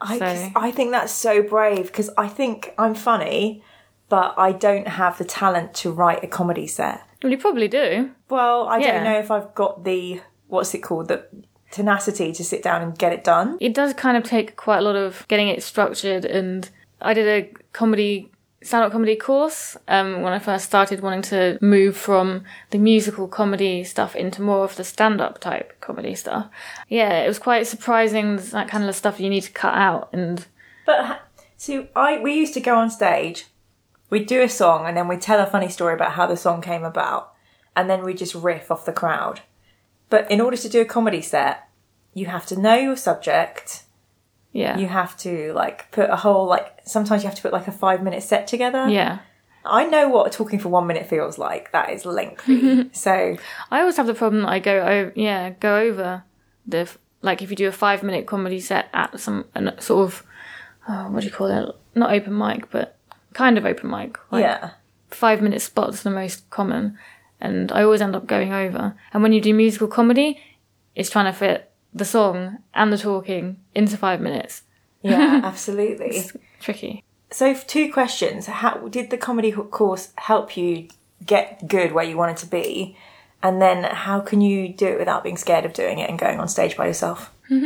I, 0.00 0.18
So- 0.18 0.50
I 0.56 0.70
think 0.70 0.90
that's 0.92 1.12
so 1.12 1.42
brave 1.42 1.86
because 1.86 2.10
I 2.18 2.28
think 2.28 2.74
I'm 2.78 2.94
funny, 2.94 3.62
but 4.08 4.34
I 4.38 4.52
don't 4.52 4.88
have 4.88 5.18
the 5.18 5.24
talent 5.24 5.74
to 5.74 5.90
write 5.90 6.22
a 6.22 6.26
comedy 6.26 6.66
set. 6.66 7.02
Well, 7.22 7.32
you 7.32 7.38
probably 7.38 7.68
do. 7.68 8.10
Well, 8.28 8.68
I 8.68 8.78
Yeah. 8.78 8.92
don't 8.92 9.04
know 9.04 9.18
if 9.18 9.30
I've 9.30 9.54
got 9.54 9.84
the 9.84 10.20
what's 10.48 10.72
it 10.74 10.78
called 10.78 11.08
the 11.08 11.24
tenacity 11.72 12.32
to 12.32 12.44
sit 12.44 12.62
down 12.62 12.82
and 12.82 12.96
get 12.96 13.12
it 13.12 13.24
done. 13.24 13.58
It 13.60 13.74
does 13.74 13.92
kind 13.94 14.16
of 14.16 14.22
take 14.24 14.56
quite 14.56 14.78
a 14.78 14.82
lot 14.82 14.94
of 14.96 15.26
getting 15.28 15.48
it 15.48 15.62
structured, 15.62 16.24
and 16.24 16.68
I 17.00 17.14
did 17.14 17.26
a 17.26 17.52
comedy 17.72 18.30
stand-up 18.62 18.90
comedy 18.90 19.14
course 19.14 19.76
um, 19.86 20.22
when 20.22 20.32
I 20.32 20.38
first 20.40 20.64
started 20.64 21.00
wanting 21.00 21.22
to 21.22 21.56
move 21.60 21.96
from 21.96 22.42
the 22.70 22.78
musical 22.78 23.28
comedy 23.28 23.84
stuff 23.84 24.16
into 24.16 24.42
more 24.42 24.64
of 24.64 24.74
the 24.76 24.82
stand-up 24.82 25.38
type 25.40 25.78
comedy 25.80 26.14
stuff. 26.16 26.48
Yeah, 26.88 27.22
it 27.22 27.28
was 27.28 27.38
quite 27.38 27.66
surprising 27.66 28.36
that 28.36 28.68
kind 28.68 28.84
of 28.88 28.96
stuff 28.96 29.20
you 29.20 29.28
need 29.30 29.42
to 29.42 29.52
cut 29.52 29.74
out, 29.74 30.08
and 30.12 30.46
But 30.84 31.20
so 31.56 31.86
I 31.94 32.18
we 32.18 32.34
used 32.34 32.54
to 32.54 32.60
go 32.60 32.76
on 32.76 32.90
stage, 32.90 33.46
we'd 34.10 34.26
do 34.26 34.42
a 34.42 34.48
song 34.48 34.86
and 34.86 34.96
then 34.96 35.08
we'd 35.08 35.20
tell 35.20 35.40
a 35.40 35.46
funny 35.46 35.68
story 35.68 35.94
about 35.94 36.12
how 36.12 36.26
the 36.26 36.36
song 36.36 36.60
came 36.62 36.84
about, 36.84 37.32
and 37.74 37.88
then 37.90 38.04
we'd 38.04 38.18
just 38.18 38.34
riff 38.34 38.70
off 38.70 38.84
the 38.86 38.92
crowd. 38.92 39.40
But 40.08 40.30
in 40.30 40.40
order 40.40 40.56
to 40.56 40.68
do 40.68 40.80
a 40.80 40.84
comedy 40.84 41.20
set, 41.20 41.68
you 42.14 42.26
have 42.26 42.46
to 42.46 42.58
know 42.60 42.76
your 42.76 42.96
subject. 42.96 43.82
yeah, 44.52 44.78
You 44.78 44.86
have 44.86 45.16
to 45.18 45.52
like 45.52 45.90
put 45.90 46.08
a 46.08 46.16
whole 46.16 46.46
like 46.46 46.80
sometimes 46.84 47.22
you 47.22 47.28
have 47.28 47.36
to 47.36 47.42
put 47.42 47.52
like 47.52 47.68
a 47.68 47.72
five 47.72 48.02
minute 48.02 48.22
set 48.22 48.46
together. 48.46 48.88
yeah. 48.88 49.18
I 49.68 49.84
know 49.84 50.08
what 50.08 50.30
talking 50.30 50.60
for 50.60 50.68
one 50.68 50.86
minute 50.86 51.08
feels 51.08 51.38
like. 51.38 51.72
That 51.72 51.90
is 51.90 52.06
lengthy. 52.06 52.88
so 52.92 53.36
I 53.72 53.80
always 53.80 53.96
have 53.96 54.06
the 54.06 54.14
problem 54.14 54.42
that 54.42 54.48
I 54.48 54.60
go 54.60 54.80
over, 54.80 55.12
yeah, 55.16 55.50
go 55.50 55.78
over 55.80 56.22
the 56.66 56.88
like 57.22 57.42
if 57.42 57.50
you 57.50 57.56
do 57.56 57.66
a 57.66 57.72
five 57.72 58.04
minute 58.04 58.26
comedy 58.26 58.60
set 58.60 58.88
at 58.94 59.18
some 59.18 59.44
an, 59.56 59.72
sort 59.80 60.06
of 60.06 60.22
oh, 60.88 61.10
what 61.10 61.20
do 61.20 61.26
you 61.26 61.32
call 61.32 61.48
it? 61.48 61.74
Not 61.96 62.12
open 62.12 62.38
mic, 62.38 62.70
but 62.70 62.95
kind 63.36 63.58
of 63.58 63.66
open 63.66 63.90
mic. 63.90 64.18
Like 64.32 64.42
yeah. 64.42 64.70
five 65.10 65.42
minute 65.42 65.60
spots 65.60 66.00
are 66.00 66.08
the 66.08 66.14
most 66.14 66.48
common, 66.50 66.98
and 67.40 67.70
I 67.70 67.82
always 67.82 68.00
end 68.00 68.16
up 68.16 68.26
going 68.26 68.52
over. 68.52 68.96
And 69.12 69.22
when 69.22 69.32
you 69.32 69.40
do 69.40 69.52
musical 69.52 69.88
comedy, 69.88 70.40
it's 70.94 71.10
trying 71.10 71.26
to 71.26 71.38
fit 71.38 71.70
the 71.92 72.06
song 72.06 72.58
and 72.74 72.92
the 72.92 72.98
talking 72.98 73.58
into 73.74 73.96
five 73.96 74.20
minutes. 74.20 74.62
Yeah, 75.02 75.40
absolutely. 75.44 76.24
Tricky. 76.60 77.04
So, 77.30 77.54
two 77.54 77.92
questions. 77.92 78.46
How 78.46 78.88
did 78.88 79.10
the 79.10 79.18
comedy 79.18 79.52
course 79.52 80.12
help 80.16 80.56
you 80.56 80.88
get 81.24 81.68
good 81.68 81.92
where 81.92 82.04
you 82.04 82.16
wanted 82.16 82.38
to 82.38 82.46
be? 82.46 82.96
And 83.42 83.60
then, 83.60 83.84
how 83.84 84.20
can 84.20 84.40
you 84.40 84.72
do 84.72 84.86
it 84.86 84.98
without 84.98 85.22
being 85.22 85.36
scared 85.36 85.66
of 85.66 85.74
doing 85.74 85.98
it 85.98 86.08
and 86.08 86.18
going 86.18 86.40
on 86.40 86.48
stage 86.48 86.76
by 86.76 86.86
yourself? 86.86 87.32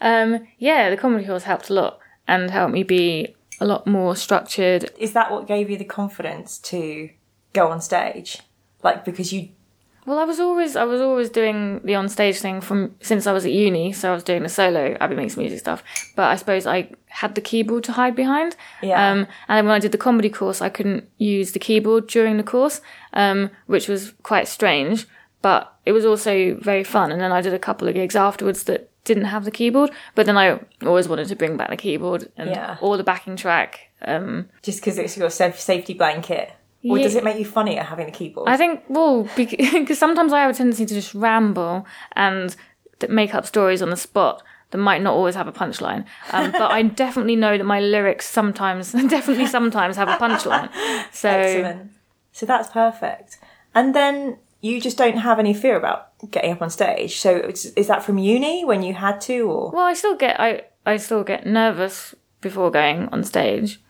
Um, 0.00 0.46
yeah, 0.58 0.90
the 0.90 0.96
comedy 0.96 1.26
course 1.26 1.42
helped 1.42 1.70
a 1.70 1.74
lot 1.74 1.98
and 2.28 2.52
helped 2.52 2.72
me 2.72 2.84
be 2.84 3.34
a 3.60 3.66
lot 3.66 3.86
more 3.86 4.14
structured 4.16 4.90
Is 4.98 5.12
that 5.12 5.30
what 5.30 5.46
gave 5.46 5.70
you 5.70 5.76
the 5.76 5.84
confidence 5.84 6.58
to 6.58 7.10
go 7.52 7.68
on 7.68 7.80
stage? 7.80 8.38
Like, 8.82 9.04
because 9.04 9.32
you. 9.32 9.50
Well, 10.06 10.18
I 10.18 10.24
was 10.24 10.40
always 10.40 10.74
I 10.74 10.84
was 10.84 11.02
always 11.02 11.28
doing 11.28 11.80
the 11.84 11.94
on 11.94 12.08
stage 12.08 12.38
thing 12.38 12.62
from 12.62 12.94
since 13.00 13.26
I 13.26 13.32
was 13.32 13.44
at 13.44 13.52
uni, 13.52 13.92
so 13.92 14.10
I 14.10 14.14
was 14.14 14.24
doing 14.24 14.42
the 14.42 14.48
solo 14.48 14.96
Abi 15.02 15.14
makes 15.14 15.36
music 15.36 15.58
stuff. 15.58 15.82
But 16.16 16.28
I 16.30 16.36
suppose 16.36 16.66
I 16.66 16.90
had 17.08 17.34
the 17.34 17.42
keyboard 17.42 17.84
to 17.84 17.92
hide 17.92 18.16
behind. 18.16 18.56
Yeah. 18.82 19.10
Um, 19.10 19.26
and 19.48 19.58
then 19.58 19.66
when 19.66 19.74
I 19.74 19.80
did 19.80 19.92
the 19.92 19.98
comedy 19.98 20.30
course, 20.30 20.62
I 20.62 20.70
couldn't 20.70 21.10
use 21.18 21.52
the 21.52 21.58
keyboard 21.58 22.06
during 22.06 22.38
the 22.38 22.42
course, 22.42 22.80
um, 23.12 23.50
which 23.66 23.86
was 23.86 24.14
quite 24.22 24.48
strange. 24.48 25.06
But 25.42 25.72
it 25.84 25.92
was 25.92 26.06
also 26.06 26.54
very 26.54 26.84
fun. 26.84 27.12
And 27.12 27.20
then 27.20 27.30
I 27.30 27.42
did 27.42 27.52
a 27.52 27.58
couple 27.58 27.86
of 27.86 27.94
gigs 27.94 28.16
afterwards 28.16 28.64
that 28.64 28.90
didn't 29.08 29.24
have 29.24 29.44
the 29.44 29.50
keyboard. 29.50 29.90
But 30.14 30.26
then 30.26 30.36
I 30.38 30.60
always 30.86 31.08
wanted 31.08 31.26
to 31.28 31.36
bring 31.36 31.56
back 31.56 31.70
the 31.70 31.76
keyboard 31.76 32.30
and 32.36 32.50
Yeah. 32.50 32.76
or 32.80 32.96
the 32.96 33.02
backing 33.04 33.36
track. 33.36 33.88
Um, 34.02 34.48
Just 34.62 34.80
because 34.80 34.98
it's 34.98 35.16
your 35.16 35.30
safety 35.30 35.94
blanket? 35.94 36.52
Or 36.84 36.96
Yeah. 36.98 37.02
does 37.04 37.16
it 37.16 37.24
make 37.24 37.38
you 37.38 37.44
funnier 37.44 37.82
having 37.82 38.06
the 38.06 38.12
keyboard? 38.12 38.48
I 38.48 38.56
think, 38.56 38.84
well, 38.88 39.26
because 39.34 39.98
sometimes 40.06 40.32
I 40.32 40.40
have 40.42 40.50
a 40.50 40.54
tendency 40.54 40.86
to 40.86 40.94
just 40.94 41.12
ramble 41.14 41.84
and 42.14 42.54
make 43.08 43.34
up 43.34 43.44
stories 43.46 43.82
on 43.82 43.90
the 43.90 43.96
spot 43.96 44.42
that 44.70 44.78
might 44.78 45.02
not 45.02 45.14
always 45.14 45.34
have 45.34 45.48
a 45.48 45.52
punchline. 45.52 46.04
Um, 46.32 46.50
but 46.62 46.70
I 46.70 46.82
definitely 46.82 47.36
know 47.36 47.58
that 47.58 47.64
my 47.64 47.80
lyrics 47.80 48.28
sometimes, 48.28 48.92
definitely 49.16 49.46
sometimes 49.46 49.96
have 49.96 50.08
a 50.08 50.16
punchline. 50.16 50.68
So 51.12 51.28
Excellent. 51.30 51.90
So 52.32 52.46
that's 52.46 52.68
perfect. 52.70 53.38
And 53.74 53.94
then 53.94 54.38
you 54.60 54.80
just 54.80 54.98
don't 54.98 55.18
have 55.18 55.38
any 55.38 55.54
fear 55.54 55.76
about 55.76 56.08
getting 56.30 56.52
up 56.52 56.62
on 56.62 56.70
stage. 56.70 57.18
So 57.20 57.36
is 57.76 57.86
that 57.86 58.02
from 58.02 58.18
uni 58.18 58.64
when 58.64 58.82
you 58.82 58.94
had 58.94 59.20
to, 59.22 59.50
or 59.50 59.70
well, 59.70 59.84
I 59.84 59.94
still 59.94 60.16
get 60.16 60.38
I 60.40 60.62
I 60.86 60.96
still 60.96 61.24
get 61.24 61.46
nervous 61.46 62.14
before 62.40 62.70
going 62.70 63.08
on 63.08 63.24
stage. 63.24 63.80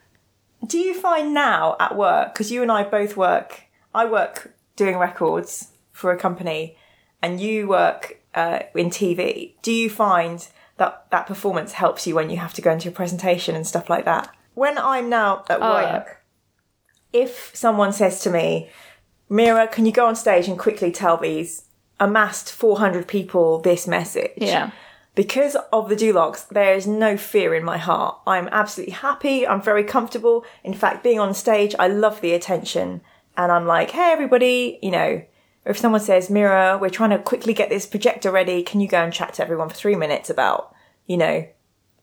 do 0.67 0.79
you 0.79 0.95
find 0.95 1.33
now 1.33 1.77
at 1.81 1.97
work? 1.97 2.35
Because 2.35 2.51
you 2.53 2.63
and 2.63 2.71
I 2.73 2.83
both 2.83 3.17
work. 3.17 3.63
I 3.95 4.05
work 4.05 4.53
doing 4.77 4.97
records 4.99 5.69
for 5.93 6.13
a 6.13 6.17
company, 6.19 6.77
and 7.23 7.41
you 7.41 7.67
work 7.69 8.21
uh, 8.35 8.61
in 8.75 8.91
TV. 8.91 9.55
Do 9.63 9.73
you 9.73 9.89
find 9.91 10.47
that 10.77 11.07
that 11.11 11.27
performance 11.27 11.73
helps 11.73 12.07
you 12.07 12.15
when 12.15 12.31
you 12.31 12.37
have 12.37 12.55
to 12.55 12.63
go 12.63 12.71
into 12.73 12.89
a 12.89 12.93
presentation 12.93 13.57
and 13.57 13.67
stuff 13.67 13.89
like 13.91 14.05
that? 14.05 14.29
When 14.55 14.77
I'm 14.79 15.09
now 15.09 15.45
at 15.49 15.61
Oh, 15.63 15.71
work, 15.75 16.23
yeah. 17.13 17.21
if 17.21 17.51
someone 17.55 17.93
says 17.93 18.21
to 18.23 18.31
me, 18.31 18.71
Mira, 19.29 19.69
can 19.69 19.87
you 19.87 19.93
go 19.93 20.07
on 20.07 20.17
stage 20.17 20.49
and 20.49 20.59
quickly 20.59 20.91
tell 20.91 21.17
these 21.17 21.65
amassed 22.01 22.53
400 22.53 23.07
people 23.07 23.61
this 23.61 23.87
message? 23.87 24.33
Yeah. 24.37 24.71
Because 25.15 25.57
of 25.73 25.89
the 25.89 25.97
Duloks, 25.97 26.49
there 26.49 26.75
is 26.75 26.87
no 26.87 27.17
fear 27.17 27.55
in 27.55 27.65
my 27.65 27.77
heart. 27.77 28.19
I'm 28.27 28.49
absolutely 28.53 28.95
happy. 28.95 29.47
I'm 29.47 29.61
very 29.61 29.83
comfortable. 29.83 30.45
In 30.63 30.75
fact, 30.75 31.03
being 31.03 31.19
on 31.19 31.35
stage, 31.35 31.75
I 31.79 31.89
love 31.89 32.21
the 32.21 32.35
attention. 32.35 33.01
And 33.37 33.51
I'm 33.51 33.67
like, 33.67 33.91
hey, 33.91 34.13
everybody, 34.13 34.79
you 34.81 34.93
know, 34.93 35.23
if 35.65 35.77
someone 35.77 36.01
says, 36.01 36.31
Mira, 36.31 36.79
we're 36.81 36.89
trying 36.89 37.11
to 37.11 37.19
quickly 37.19 37.53
get 37.53 37.69
this 37.69 37.85
projector 37.85 38.31
ready, 38.31 38.63
can 38.63 38.81
you 38.81 38.89
go 38.89 39.03
and 39.03 39.13
chat 39.13 39.35
to 39.35 39.43
everyone 39.43 39.69
for 39.69 39.75
three 39.75 39.97
minutes 39.97 40.31
about, 40.31 40.75
you 41.07 41.17
know, 41.17 41.47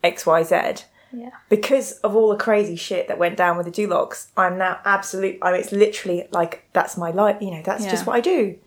XYZ? 0.04 0.84
Yeah. 1.16 1.30
because 1.50 1.94
of 2.00 2.16
all 2.16 2.30
the 2.30 2.36
crazy 2.38 2.76
shit 2.76 3.08
that 3.08 3.18
went 3.18 3.38
down 3.38 3.58
with 3.58 3.66
the 3.66 3.72
Dulocs, 3.72 4.28
I'm 4.36 4.58
now 4.58 4.80
absolute. 4.86 5.38
I 5.42 5.52
mean, 5.52 5.62
it's 5.62 5.72
literally 5.72 6.28
like 6.32 6.64
that's 6.74 6.98
my 6.98 7.12
life. 7.12 7.38
You 7.42 7.52
know, 7.52 7.62
that's 7.64 7.86
just 7.86 8.06
what 8.06 8.16
I 8.16 8.22
do. 8.22 8.58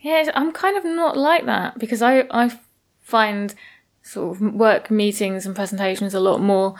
Yeah, 0.00 0.30
I'm 0.34 0.52
kind 0.52 0.76
of 0.76 0.84
not 0.84 1.16
like 1.16 1.46
that 1.46 1.78
because 1.78 2.02
I 2.02 2.26
I 2.30 2.58
find 3.00 3.54
sort 4.02 4.36
of 4.36 4.40
work 4.54 4.90
meetings 4.90 5.46
and 5.46 5.54
presentations 5.56 6.14
a 6.14 6.20
lot 6.20 6.40
more 6.40 6.74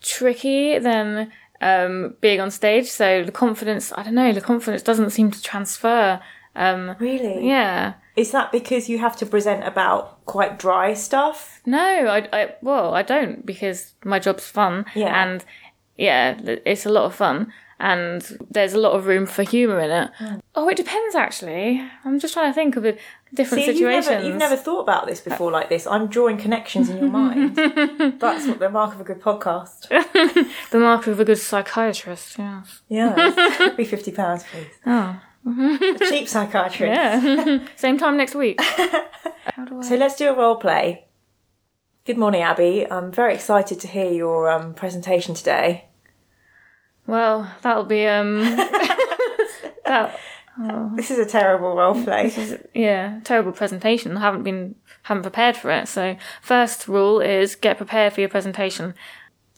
tricky 0.00 0.78
than 0.78 1.30
um, 1.60 2.14
being 2.20 2.40
on 2.40 2.50
stage. 2.50 2.88
So 2.90 3.22
the 3.24 3.32
confidence, 3.32 3.92
I 3.96 4.02
don't 4.02 4.14
know, 4.14 4.32
the 4.32 4.40
confidence 4.40 4.82
doesn't 4.82 5.10
seem 5.10 5.30
to 5.30 5.42
transfer. 5.42 6.20
Um, 6.56 6.96
Really? 6.98 7.46
yeah. 7.46 7.94
Is 8.20 8.32
that 8.32 8.52
because 8.52 8.90
you 8.90 8.98
have 8.98 9.16
to 9.16 9.24
present 9.24 9.66
about 9.66 10.26
quite 10.26 10.58
dry 10.58 10.92
stuff? 10.92 11.62
No, 11.64 11.78
I, 11.78 12.28
I 12.38 12.54
well, 12.60 12.92
I 12.92 13.02
don't 13.02 13.46
because 13.46 13.94
my 14.04 14.18
job's 14.18 14.46
fun. 14.46 14.84
Yeah. 14.94 15.22
And 15.22 15.42
yeah, 15.96 16.38
it's 16.66 16.84
a 16.84 16.90
lot 16.90 17.04
of 17.06 17.14
fun. 17.14 17.50
And 17.78 18.20
there's 18.50 18.74
a 18.74 18.78
lot 18.78 18.92
of 18.92 19.06
room 19.06 19.24
for 19.24 19.42
humour 19.42 19.80
in 19.80 19.90
it. 19.90 20.10
Hmm. 20.18 20.36
Oh, 20.54 20.68
it 20.68 20.76
depends 20.76 21.14
actually. 21.14 21.82
I'm 22.04 22.18
just 22.20 22.34
trying 22.34 22.50
to 22.50 22.54
think 22.54 22.76
of 22.76 22.82
the 22.82 22.98
different 23.32 23.64
See, 23.64 23.70
you've 23.70 23.78
situations. 23.78 24.10
never, 24.10 24.26
you've 24.26 24.36
never 24.36 24.56
thought 24.56 24.80
about 24.80 25.06
this 25.06 25.22
before 25.22 25.50
like 25.50 25.70
this. 25.70 25.86
I'm 25.86 26.08
drawing 26.08 26.36
connections 26.36 26.90
in 26.90 26.98
your 26.98 27.08
mind. 27.08 27.56
That's 28.20 28.46
what 28.46 28.58
the 28.58 28.68
mark 28.68 28.94
of 28.94 29.00
a 29.00 29.04
good 29.04 29.22
podcast. 29.22 29.88
The 30.70 30.78
mark 30.78 31.06
of 31.06 31.18
a 31.18 31.24
good 31.24 31.38
psychiatrist, 31.38 32.36
yeah. 32.38 32.64
Yeah, 32.88 33.72
be 33.78 33.84
fifty 33.86 34.12
pounds, 34.12 34.44
please. 34.44 34.66
Oh. 34.84 35.18
A 35.46 35.96
cheap 36.08 36.28
psychiatrist. 36.28 36.80
Yeah. 36.80 37.58
Same 37.76 37.98
time 37.98 38.16
next 38.16 38.34
week. 38.34 38.60
So 39.82 39.96
let's 39.96 40.14
do 40.16 40.28
a 40.28 40.36
role 40.36 40.56
play. 40.56 41.06
Good 42.04 42.18
morning, 42.18 42.42
Abi. 42.42 42.88
I'm 42.90 43.10
very 43.10 43.34
excited 43.34 43.80
to 43.80 43.88
hear 43.88 44.10
your 44.10 44.48
um, 44.50 44.74
presentation 44.74 45.34
today. 45.34 45.86
Well, 47.06 47.50
that'll 47.62 47.84
be 47.84 48.06
um 48.06 48.40
that 49.86 50.18
This 50.94 51.10
is 51.10 51.18
a 51.18 51.26
terrible 51.26 51.74
role 51.76 52.04
play. 52.04 52.30
yeah, 52.74 53.20
terrible 53.24 53.52
presentation. 53.52 54.16
I 54.16 54.20
haven't 54.20 54.44
been 54.44 54.76
haven't 55.02 55.22
prepared 55.22 55.56
for 55.56 55.70
it. 55.70 55.88
So 55.88 56.16
first 56.42 56.86
rule 56.86 57.20
is 57.20 57.54
get 57.56 57.76
prepared 57.76 58.12
for 58.12 58.20
your 58.20 58.30
presentation. 58.30 58.94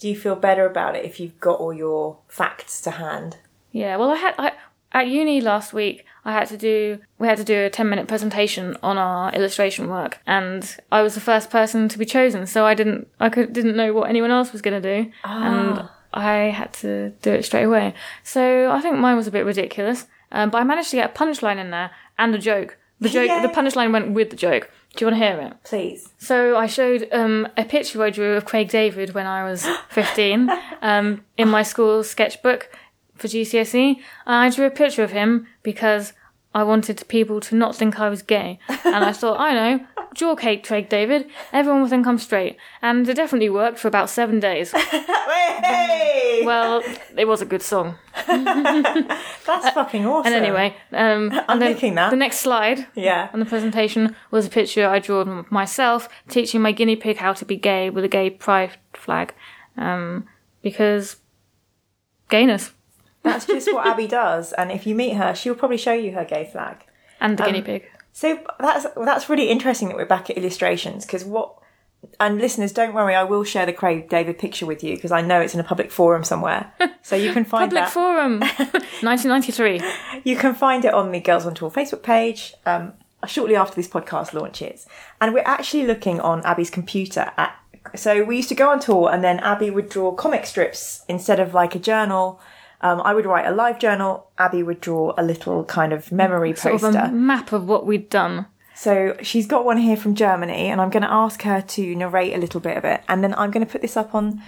Do 0.00 0.08
you 0.08 0.16
feel 0.16 0.36
better 0.36 0.64
about 0.66 0.96
it 0.96 1.04
if 1.04 1.20
you've 1.20 1.38
got 1.40 1.58
all 1.58 1.72
your 1.74 2.18
facts 2.28 2.80
to 2.82 2.92
hand? 2.92 3.38
Yeah, 3.72 3.96
well 3.96 4.10
I 4.10 4.16
had 4.16 4.34
I 4.38 4.52
at 4.92 5.08
uni 5.08 5.40
last 5.40 5.72
week 5.72 6.04
I 6.24 6.32
had 6.32 6.48
to 6.48 6.56
do 6.56 6.98
we 7.18 7.26
had 7.26 7.38
to 7.38 7.44
do 7.44 7.64
a 7.64 7.70
10 7.70 7.88
minute 7.88 8.08
presentation 8.08 8.76
on 8.82 8.98
our 8.98 9.32
illustration 9.32 9.88
work 9.88 10.20
and 10.26 10.76
I 10.90 11.02
was 11.02 11.14
the 11.14 11.20
first 11.20 11.50
person 11.50 11.88
to 11.88 11.98
be 11.98 12.04
chosen 12.04 12.46
so 12.46 12.64
I 12.64 12.74
didn't 12.74 13.08
I 13.18 13.28
could 13.28 13.52
didn't 13.52 13.76
know 13.76 13.92
what 13.92 14.08
anyone 14.08 14.30
else 14.30 14.52
was 14.52 14.62
going 14.62 14.80
to 14.80 15.04
do 15.04 15.10
and 15.24 15.88
I 16.14 16.50
had 16.50 16.72
to 16.74 17.10
do 17.22 17.32
it 17.32 17.44
straight 17.44 17.64
away. 17.64 17.94
So 18.22 18.70
I 18.70 18.80
think 18.80 18.98
mine 18.98 19.16
was 19.16 19.26
a 19.26 19.30
bit 19.30 19.44
ridiculous. 19.44 20.06
Um, 20.30 20.50
but 20.50 20.58
I 20.58 20.64
managed 20.64 20.90
to 20.90 20.96
get 20.96 21.10
a 21.10 21.18
punchline 21.18 21.58
in 21.58 21.70
there 21.70 21.90
and 22.18 22.34
a 22.34 22.38
joke. 22.38 22.78
The 23.00 23.08
joke 23.08 23.28
Yay. 23.28 23.42
the 23.42 23.48
punchline 23.48 23.92
went 23.92 24.12
with 24.12 24.30
the 24.30 24.36
joke. 24.36 24.70
Do 24.94 25.04
you 25.04 25.10
want 25.10 25.20
to 25.20 25.26
hear 25.26 25.40
it? 25.40 25.64
Please. 25.64 26.10
So 26.18 26.56
I 26.56 26.66
showed 26.66 27.08
um, 27.12 27.48
a 27.56 27.64
picture 27.64 28.02
I 28.02 28.10
drew 28.10 28.34
of 28.34 28.44
Craig 28.44 28.68
David 28.68 29.14
when 29.14 29.26
I 29.26 29.42
was 29.44 29.66
15 29.90 30.50
um, 30.82 31.24
in 31.36 31.48
my 31.48 31.62
school 31.62 32.04
sketchbook 32.04 32.70
for 33.22 33.28
GCSE. 33.28 33.96
I 34.26 34.50
drew 34.50 34.66
a 34.66 34.70
picture 34.70 35.02
of 35.04 35.12
him 35.12 35.46
because 35.62 36.12
I 36.54 36.64
wanted 36.64 37.02
people 37.08 37.40
to 37.40 37.54
not 37.54 37.74
think 37.74 37.98
I 37.98 38.10
was 38.10 38.20
gay. 38.20 38.58
And 38.84 39.04
I 39.04 39.12
thought, 39.12 39.40
I 39.46 39.54
know, 39.54 39.86
draw 40.14 40.36
Craig 40.36 40.62
Craig 40.64 40.88
David. 40.90 41.26
Everyone 41.52 41.80
will 41.80 41.88
think 41.88 42.06
I'm 42.06 42.18
straight. 42.18 42.56
And 42.82 43.08
it 43.08 43.14
definitely 43.14 43.48
worked 43.48 43.78
for 43.78 43.88
about 43.88 44.10
seven 44.10 44.38
days. 44.40 44.74
Hey! 45.64 46.42
Well, 46.44 46.82
it 47.16 47.26
was 47.28 47.40
a 47.40 47.44
good 47.46 47.62
song. 47.62 47.94
That's 48.26 49.70
fucking 49.70 50.04
awesome. 50.04 50.32
And 50.32 50.44
anyway, 50.44 50.74
um, 50.92 51.30
I'm 51.48 51.62
and 51.62 51.62
then 51.62 51.94
that. 51.94 52.10
the 52.10 52.16
next 52.16 52.38
slide 52.40 52.86
Yeah. 52.94 53.28
on 53.32 53.38
the 53.40 53.46
presentation 53.46 54.16
was 54.30 54.46
a 54.46 54.50
picture 54.50 54.86
I 54.86 54.98
drew 54.98 55.18
of 55.18 55.50
myself 55.52 56.08
teaching 56.28 56.60
my 56.60 56.72
guinea 56.72 56.96
pig 56.96 57.18
how 57.18 57.32
to 57.34 57.44
be 57.44 57.56
gay 57.56 57.90
with 57.90 58.04
a 58.04 58.08
gay 58.08 58.28
pride 58.30 58.72
flag. 58.92 59.34
Um, 59.76 60.26
because 60.62 61.16
gayness 62.28 62.72
That's 63.22 63.46
just 63.46 63.72
what 63.72 63.86
Abi 63.86 64.06
does. 64.06 64.52
And 64.52 64.70
if 64.72 64.86
you 64.86 64.94
meet 64.94 65.14
her, 65.14 65.34
she'll 65.34 65.54
probably 65.54 65.76
show 65.78 65.92
you 65.92 66.12
her 66.12 66.24
gay 66.24 66.48
flag. 66.50 66.84
and 67.20 67.38
the 67.38 67.44
Um, 67.44 67.48
guinea 67.52 67.62
pig. 67.62 67.88
So 68.12 68.40
that's 68.60 68.86
that's 68.96 69.28
really 69.30 69.48
interesting 69.48 69.88
that 69.88 69.96
we're 69.96 70.04
back 70.06 70.28
at 70.28 70.36
illustrations 70.36 71.06
because 71.06 71.24
what 71.24 71.54
and 72.18 72.38
listeners 72.38 72.72
don't 72.72 72.94
worry 72.94 73.14
I 73.14 73.22
will 73.22 73.44
share 73.44 73.64
the 73.64 73.72
Craig 73.72 74.08
David 74.08 74.38
picture 74.38 74.66
with 74.66 74.82
you 74.84 74.96
because 74.96 75.12
I 75.12 75.20
know 75.22 75.40
it's 75.40 75.54
in 75.54 75.60
a 75.60 75.64
public 75.64 75.90
forum 75.92 76.24
somewhere 76.24 76.72
so 77.02 77.14
you 77.16 77.32
can 77.32 77.44
find 77.44 77.70
Public 77.70 77.84
that 77.84 77.90
Forum, 77.92 78.40
1993. 79.02 79.80
you 80.24 80.36
can 80.36 80.54
find 80.54 80.84
it 80.84 80.92
on 80.92 81.12
the 81.12 81.20
Girls 81.20 81.46
on 81.46 81.54
Tour 81.54 81.70
Facebook 81.70 82.02
page 82.02 82.54
um, 82.66 82.92
shortly 83.26 83.56
after 83.56 83.74
this 83.76 83.88
podcast 83.88 84.32
launches 84.32 84.86
and 85.20 85.32
we're 85.32 85.44
actually 85.46 85.86
looking 85.86 86.20
on 86.20 86.42
Abi's 86.44 86.70
computer 86.70 87.30
at 87.36 87.56
so 87.94 88.22
we 88.24 88.36
used 88.36 88.48
to 88.48 88.54
go 88.54 88.68
on 88.70 88.78
tour 88.80 89.10
and 89.12 89.24
then 89.24 89.40
Abi 89.40 89.70
would 89.70 89.88
draw 89.88 90.12
comic 90.12 90.46
strips 90.46 91.04
instead 91.08 91.40
of 91.40 91.52
like 91.54 91.74
a 91.74 91.78
journal 91.80 92.40
um, 92.82 93.00
I 93.02 93.14
would 93.14 93.26
write 93.26 93.46
a 93.46 93.52
live 93.52 93.78
journal 93.78 94.26
Abi 94.38 94.62
would 94.62 94.80
draw 94.80 95.14
a 95.16 95.22
little 95.22 95.64
kind 95.64 95.92
of 95.92 96.10
memory 96.10 96.54
Sort 96.54 96.80
poster 96.80 96.88
of 96.88 96.94
a 96.94 97.12
map 97.12 97.52
of 97.52 97.66
what 97.68 97.86
we'd 97.86 98.08
done. 98.08 98.46
So 98.74 99.16
she's 99.22 99.46
got 99.46 99.64
one 99.64 99.76
here 99.76 99.96
from 99.96 100.14
Germany, 100.14 100.68
and 100.68 100.80
I'm 100.80 100.90
going 100.90 101.02
to 101.02 101.12
ask 101.12 101.42
her 101.42 101.60
to 101.60 101.94
narrate 101.94 102.34
a 102.34 102.38
little 102.38 102.60
bit 102.60 102.76
of 102.76 102.84
it, 102.84 103.02
and 103.08 103.22
then 103.22 103.34
I'm 103.34 103.50
going 103.50 103.64
to 103.64 103.70
put 103.70 103.82
this 103.82 103.96
up 103.96 104.14
on 104.14 104.42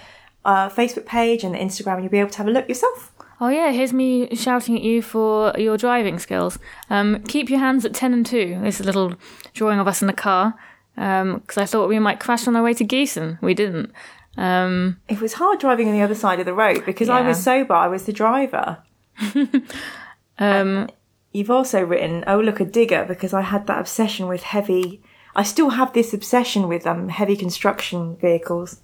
our 0.44 0.70
Facebook 0.70 1.06
page 1.06 1.44
and 1.44 1.54
Instagram, 1.54 1.94
and 1.94 2.04
you'll 2.04 2.10
be 2.10 2.18
able 2.18 2.30
to 2.30 2.38
have 2.38 2.48
a 2.48 2.50
look 2.50 2.68
yourself. 2.68 3.12
Oh 3.40 3.48
yeah, 3.48 3.72
here's 3.72 3.92
me 3.92 4.34
shouting 4.34 4.76
at 4.76 4.82
you 4.82 5.02
for 5.02 5.52
your 5.58 5.76
driving 5.76 6.18
skills. 6.18 6.58
Um, 6.88 7.22
keep 7.24 7.50
your 7.50 7.58
hands 7.58 7.84
at 7.84 7.92
10 7.92 8.12
and 8.12 8.24
2. 8.24 8.60
This 8.62 8.80
is 8.80 8.82
a 8.82 8.84
little 8.84 9.14
drawing 9.52 9.80
of 9.80 9.88
us 9.88 10.00
in 10.00 10.06
the 10.06 10.12
car. 10.12 10.54
Because 10.94 11.58
I 11.58 11.66
thought 11.66 11.88
we 11.88 11.98
might 11.98 12.20
crash 12.20 12.46
on 12.46 12.54
our 12.54 12.62
way 12.62 12.72
to 12.74 12.84
Gießen. 12.84 13.42
We 13.42 13.52
didn't. 13.52 13.90
Um, 14.36 15.00
It 15.08 15.20
was 15.20 15.34
hard 15.34 15.60
driving 15.60 15.88
on 15.88 15.94
the 15.94 16.02
other 16.02 16.14
side 16.14 16.40
of 16.40 16.46
the 16.46 16.54
road 16.54 16.84
because 16.84 17.08
I 17.08 17.20
was 17.22 17.42
sober. 17.42 17.74
I 17.74 17.88
was 17.88 18.04
the 18.04 18.12
driver. 18.12 18.78
um, 20.38 20.88
You've 21.32 21.50
also 21.50 21.84
written, 21.84 22.22
"Oh 22.28 22.38
look, 22.38 22.60
a 22.60 22.64
digger," 22.64 23.04
because 23.08 23.34
I 23.34 23.40
had 23.42 23.66
that 23.66 23.80
obsession 23.80 24.28
with 24.28 24.44
heavy. 24.44 25.02
I 25.34 25.42
still 25.42 25.70
have 25.70 25.92
this 25.92 26.14
obsession 26.14 26.68
with 26.68 26.86
um 26.86 27.08
heavy 27.08 27.36
construction 27.36 28.16
vehicles. 28.16 28.80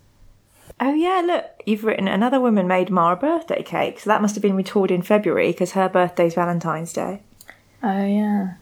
Oh 0.80 0.92
yeah, 0.94 1.22
look, 1.24 1.44
you've 1.66 1.84
written 1.84 2.08
another 2.08 2.40
woman 2.40 2.66
made 2.66 2.90
Ma 2.90 3.12
a 3.12 3.16
birthday 3.16 3.62
cake, 3.62 4.00
so 4.00 4.10
that 4.10 4.20
must 4.20 4.34
have 4.34 4.42
been 4.42 4.56
retoured 4.56 4.90
in 4.90 5.02
February 5.02 5.52
because 5.52 5.72
her 5.72 5.88
birthday's 5.88 6.34
Valentine's 6.34 6.92
Day. 6.92 7.22
oh 7.84 8.04
yeah. 8.04 8.54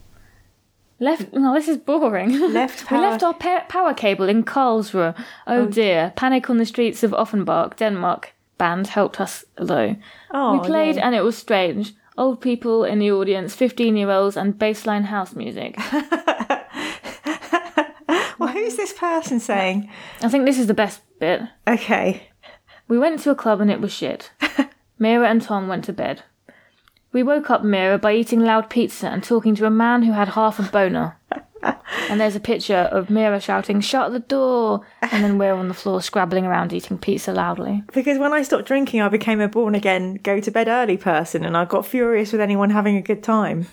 Left. 1.00 1.32
No, 1.32 1.54
this 1.54 1.68
is 1.68 1.76
boring. 1.76 2.38
Left 2.52 2.90
we 2.90 2.98
left 2.98 3.22
our 3.22 3.34
pa- 3.34 3.64
power 3.68 3.94
cable 3.94 4.28
in 4.28 4.44
Karlsruhe. 4.44 5.14
Oh, 5.46 5.62
oh, 5.62 5.66
dear. 5.66 6.12
Panic 6.16 6.50
on 6.50 6.58
the 6.58 6.66
streets 6.66 7.02
of 7.02 7.12
Offenbach, 7.12 7.76
Denmark. 7.76 8.32
Band 8.58 8.88
helped 8.88 9.20
us 9.20 9.44
though. 9.56 9.94
Oh, 10.32 10.54
we 10.58 10.66
played 10.66 10.96
no. 10.96 11.02
and 11.02 11.14
it 11.14 11.22
was 11.22 11.38
strange. 11.38 11.94
Old 12.16 12.40
people 12.40 12.82
in 12.82 12.98
the 12.98 13.12
audience, 13.12 13.54
15 13.54 13.96
year 13.96 14.10
olds, 14.10 14.36
and 14.36 14.58
bassline 14.58 15.04
house 15.04 15.36
music. 15.36 15.78
Well, 18.38 18.52
who's 18.52 18.76
this 18.76 18.92
person 18.92 19.40
saying? 19.40 19.90
I 20.22 20.28
think 20.28 20.44
this 20.44 20.58
is 20.58 20.68
the 20.68 20.74
best 20.74 21.00
bit. 21.18 21.42
Okay. 21.66 22.28
We 22.86 22.98
went 22.98 23.20
to 23.20 23.30
a 23.30 23.34
club 23.34 23.60
and 23.60 23.70
it 23.70 23.80
was 23.80 23.92
shit. 23.92 24.30
Mira 24.98 25.28
and 25.28 25.42
Tom 25.42 25.68
went 25.68 25.84
to 25.84 25.92
bed. 25.92 26.22
We 27.12 27.22
woke 27.22 27.50
up 27.50 27.64
Mira 27.64 27.98
by 27.98 28.14
eating 28.14 28.40
loud 28.40 28.68
pizza 28.68 29.08
and 29.08 29.22
talking 29.22 29.54
to 29.56 29.66
a 29.66 29.70
man 29.70 30.02
who 30.02 30.12
had 30.12 30.28
half 30.28 30.58
a 30.58 30.62
boner. 30.62 31.16
and 31.62 32.20
there's 32.20 32.36
a 32.36 32.40
picture 32.40 32.88
of 32.92 33.08
Mira 33.08 33.40
shouting, 33.40 33.80
Shut 33.80 34.12
the 34.12 34.20
door! 34.20 34.86
And 35.00 35.24
then 35.24 35.38
we're 35.38 35.54
on 35.54 35.68
the 35.68 35.74
floor 35.74 36.02
scrabbling 36.02 36.44
around 36.44 36.72
eating 36.72 36.98
pizza 36.98 37.32
loudly. 37.32 37.82
Because 37.92 38.18
when 38.18 38.32
I 38.32 38.42
stopped 38.42 38.66
drinking, 38.66 39.00
I 39.00 39.08
became 39.08 39.40
a 39.40 39.48
born 39.48 39.74
again, 39.74 40.16
go 40.22 40.38
to 40.40 40.50
bed 40.50 40.68
early 40.68 40.98
person, 40.98 41.44
and 41.44 41.56
I 41.56 41.64
got 41.64 41.86
furious 41.86 42.32
with 42.32 42.40
anyone 42.40 42.70
having 42.70 42.96
a 42.96 43.02
good 43.02 43.22
time. 43.22 43.66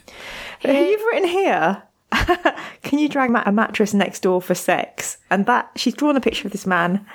But 0.62 0.76
You've 0.76 1.02
written 1.02 1.28
here. 1.28 1.84
Can 2.84 3.00
you 3.00 3.10
drag 3.10 3.32
a 3.32 3.52
mattress 3.52 3.94
next 3.94 4.22
door 4.22 4.42
for 4.42 4.56
sex? 4.56 5.18
And 5.30 5.46
that 5.48 5.72
she's 5.76 5.94
drawn 5.94 6.16
a 6.16 6.22
picture 6.22 6.48
of 6.48 6.52
this 6.52 6.66
man 6.66 7.06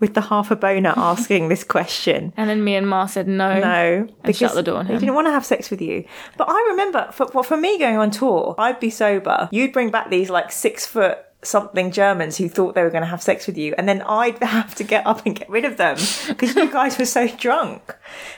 with 0.00 0.14
the 0.14 0.20
half 0.22 0.50
a 0.50 0.56
boner 0.56 0.92
asking 0.96 1.48
this 1.48 1.64
question. 1.64 2.32
And 2.36 2.48
then 2.48 2.62
me 2.64 2.76
and 2.76 2.88
Ma 2.88 3.06
said 3.06 3.26
no. 3.28 3.58
No, 3.60 4.08
They 4.24 4.32
shut 4.32 4.54
the 4.54 4.62
door 4.62 4.78
on 4.78 4.86
He 4.86 4.92
him. 4.94 5.00
didn't 5.00 5.14
want 5.14 5.26
to 5.26 5.32
have 5.32 5.44
sex 5.44 5.70
with 5.70 5.80
you. 5.80 6.04
But 6.36 6.48
I 6.50 6.66
remember, 6.70 7.08
for, 7.12 7.26
for, 7.28 7.42
for 7.44 7.56
me 7.56 7.78
going 7.78 7.96
on 7.96 8.10
tour, 8.10 8.54
I'd 8.58 8.80
be 8.80 8.90
sober. 8.90 9.48
You'd 9.52 9.72
bring 9.72 9.90
back 9.90 10.10
these 10.10 10.30
like 10.30 10.52
six 10.52 10.86
foot 10.86 11.18
something 11.42 11.92
Germans 11.92 12.36
who 12.36 12.48
thought 12.48 12.74
they 12.74 12.82
were 12.82 12.90
going 12.90 13.02
to 13.02 13.08
have 13.08 13.22
sex 13.22 13.46
with 13.46 13.56
you, 13.56 13.74
and 13.78 13.88
then 13.88 14.02
I'd 14.02 14.38
have 14.42 14.74
to 14.76 14.84
get 14.84 15.06
up 15.06 15.24
and 15.24 15.36
get 15.36 15.48
rid 15.48 15.64
of 15.64 15.76
them 15.76 15.96
because 16.28 16.54
you 16.54 16.70
guys 16.70 16.98
were 16.98 17.04
so 17.04 17.28
drunk, 17.28 17.96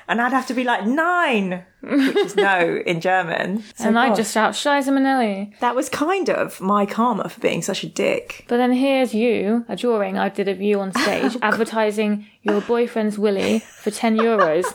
and 0.09 0.21
I'd 0.21 0.33
have 0.33 0.47
to 0.49 0.55
be 0.55 0.65
like 0.65 0.87
nine, 0.87 1.65
which 1.81 2.17
is 2.17 2.37
no 2.37 2.83
in 2.87 3.01
German. 3.01 3.63
So 3.81 3.89
and 3.89 3.99
I 3.99 4.15
just 4.15 4.35
shout, 4.35 4.53
Scheisse 4.53 4.89
Manelli. 4.89 5.59
that 5.61 5.75
was 5.75 5.89
kind 5.89 6.29
of 6.29 6.61
my 6.61 6.85
karma 6.85 7.29
for 7.31 7.41
being 7.41 7.63
such 7.63 7.83
a 7.83 7.89
dick. 7.89 8.45
But 8.47 8.59
then 8.59 8.73
here's 8.73 9.15
you, 9.15 9.65
a 9.69 9.77
drawing 9.77 10.19
I 10.19 10.29
did 10.29 10.49
of 10.49 10.61
you 10.61 10.81
on 10.81 10.93
stage, 10.93 11.37
oh, 11.37 11.39
advertising 11.41 12.27
your 12.43 12.61
boyfriend's 12.61 13.19
Willy 13.19 13.61
for 13.61 13.91
10 13.91 14.19
euros. 14.19 14.67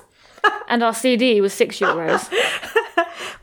And 0.68 0.82
our 0.82 0.94
CD 0.94 1.42
was 1.42 1.54
6 1.54 1.80
euros. 1.80 2.32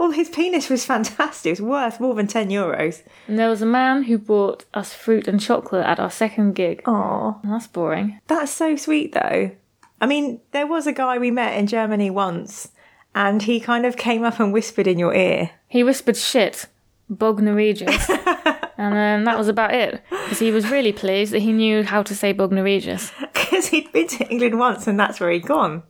Well, 0.03 0.11
his 0.11 0.31
penis 0.31 0.69
was 0.69 0.85
fantastic. 0.85 1.47
It 1.47 1.63
was 1.63 1.71
worth 1.71 2.01
more 2.01 2.15
than 2.17 2.27
ten 2.27 2.51
euros. 2.51 3.03
And 3.29 3.39
there 3.39 3.49
was 3.49 3.63
a 3.63 3.67
man 3.67 4.03
who 4.03 4.19
bought 4.19 4.65
us 4.75 4.93
fruit 4.93 5.29
and 5.29 5.41
chocolate 5.41 5.87
at 5.87 6.01
our 6.01 6.11
second 6.11 6.55
gig. 6.55 6.83
Oh. 6.87 7.41
That's 7.45 7.69
boring. 7.69 8.19
That's 8.27 8.51
so 8.51 8.75
sweet, 8.75 9.13
though. 9.13 9.53
I 10.01 10.07
mean, 10.07 10.41
there 10.51 10.67
was 10.67 10.89
a 10.89 10.93
guy 10.93 11.19
we 11.19 11.31
met 11.31 11.57
in 11.57 11.69
Germany 11.69 12.11
once, 12.11 12.73
and 13.15 13.43
he 13.43 13.61
kind 13.61 13.87
of 13.87 13.97
came 13.97 14.25
up 14.25 14.41
and 14.41 14.53
whispered 14.53 14.89
in 14.89 14.99
your 14.99 15.15
ear. 15.15 15.51
He 15.69 15.85
whispered 15.85 16.17
shit, 16.17 16.67
bog 17.09 17.39
Regis. 17.41 18.11
and 18.77 18.97
then 18.97 19.23
that 19.23 19.39
was 19.39 19.47
about 19.47 19.73
it. 19.73 20.03
Because 20.11 20.41
he 20.41 20.51
was 20.51 20.69
really 20.69 20.93
pleased 20.93 21.33
that 21.33 21.43
he 21.43 21.53
knew 21.53 21.85
how 21.85 22.03
to 22.03 22.15
say 22.17 22.33
Bognor 22.33 22.65
Regis. 22.65 23.13
Because 23.33 23.69
he'd 23.69 23.93
been 23.93 24.09
to 24.09 24.27
England 24.29 24.59
once, 24.59 24.87
and 24.87 24.99
that's 24.99 25.21
where 25.21 25.31
he'd 25.31 25.47
gone. 25.47 25.83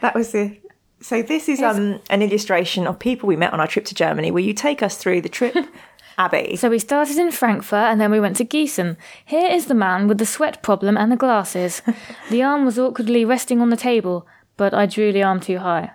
That 0.00 0.14
was 0.14 0.32
the. 0.32 0.58
So 1.00 1.22
this 1.22 1.48
is 1.48 1.62
um, 1.62 2.00
an 2.10 2.20
illustration 2.20 2.86
of 2.86 2.98
people 2.98 3.26
we 3.26 3.36
met 3.36 3.52
on 3.54 3.60
our 3.60 3.66
trip 3.66 3.86
to 3.86 3.94
Germany. 3.94 4.30
Will 4.30 4.44
you 4.44 4.52
take 4.52 4.82
us 4.82 4.98
through 4.98 5.22
the 5.22 5.30
trip, 5.30 5.56
Abi? 6.18 6.56
So 6.56 6.68
we 6.68 6.78
started 6.78 7.16
in 7.16 7.30
Frankfurt 7.30 7.90
and 7.90 7.98
then 7.98 8.10
we 8.10 8.20
went 8.20 8.36
to 8.36 8.44
Gießen. 8.44 8.98
Here 9.24 9.50
is 9.50 9.66
the 9.66 9.74
man 9.74 10.08
with 10.08 10.18
the 10.18 10.26
sweat 10.26 10.62
problem 10.62 10.98
and 10.98 11.10
the 11.10 11.16
glasses. 11.16 11.80
the 12.30 12.42
arm 12.42 12.66
was 12.66 12.78
awkwardly 12.78 13.24
resting 13.24 13.62
on 13.62 13.70
the 13.70 13.78
table, 13.78 14.26
but 14.58 14.74
I 14.74 14.84
drew 14.84 15.10
the 15.10 15.22
arm 15.22 15.40
too 15.40 15.58
high. 15.58 15.92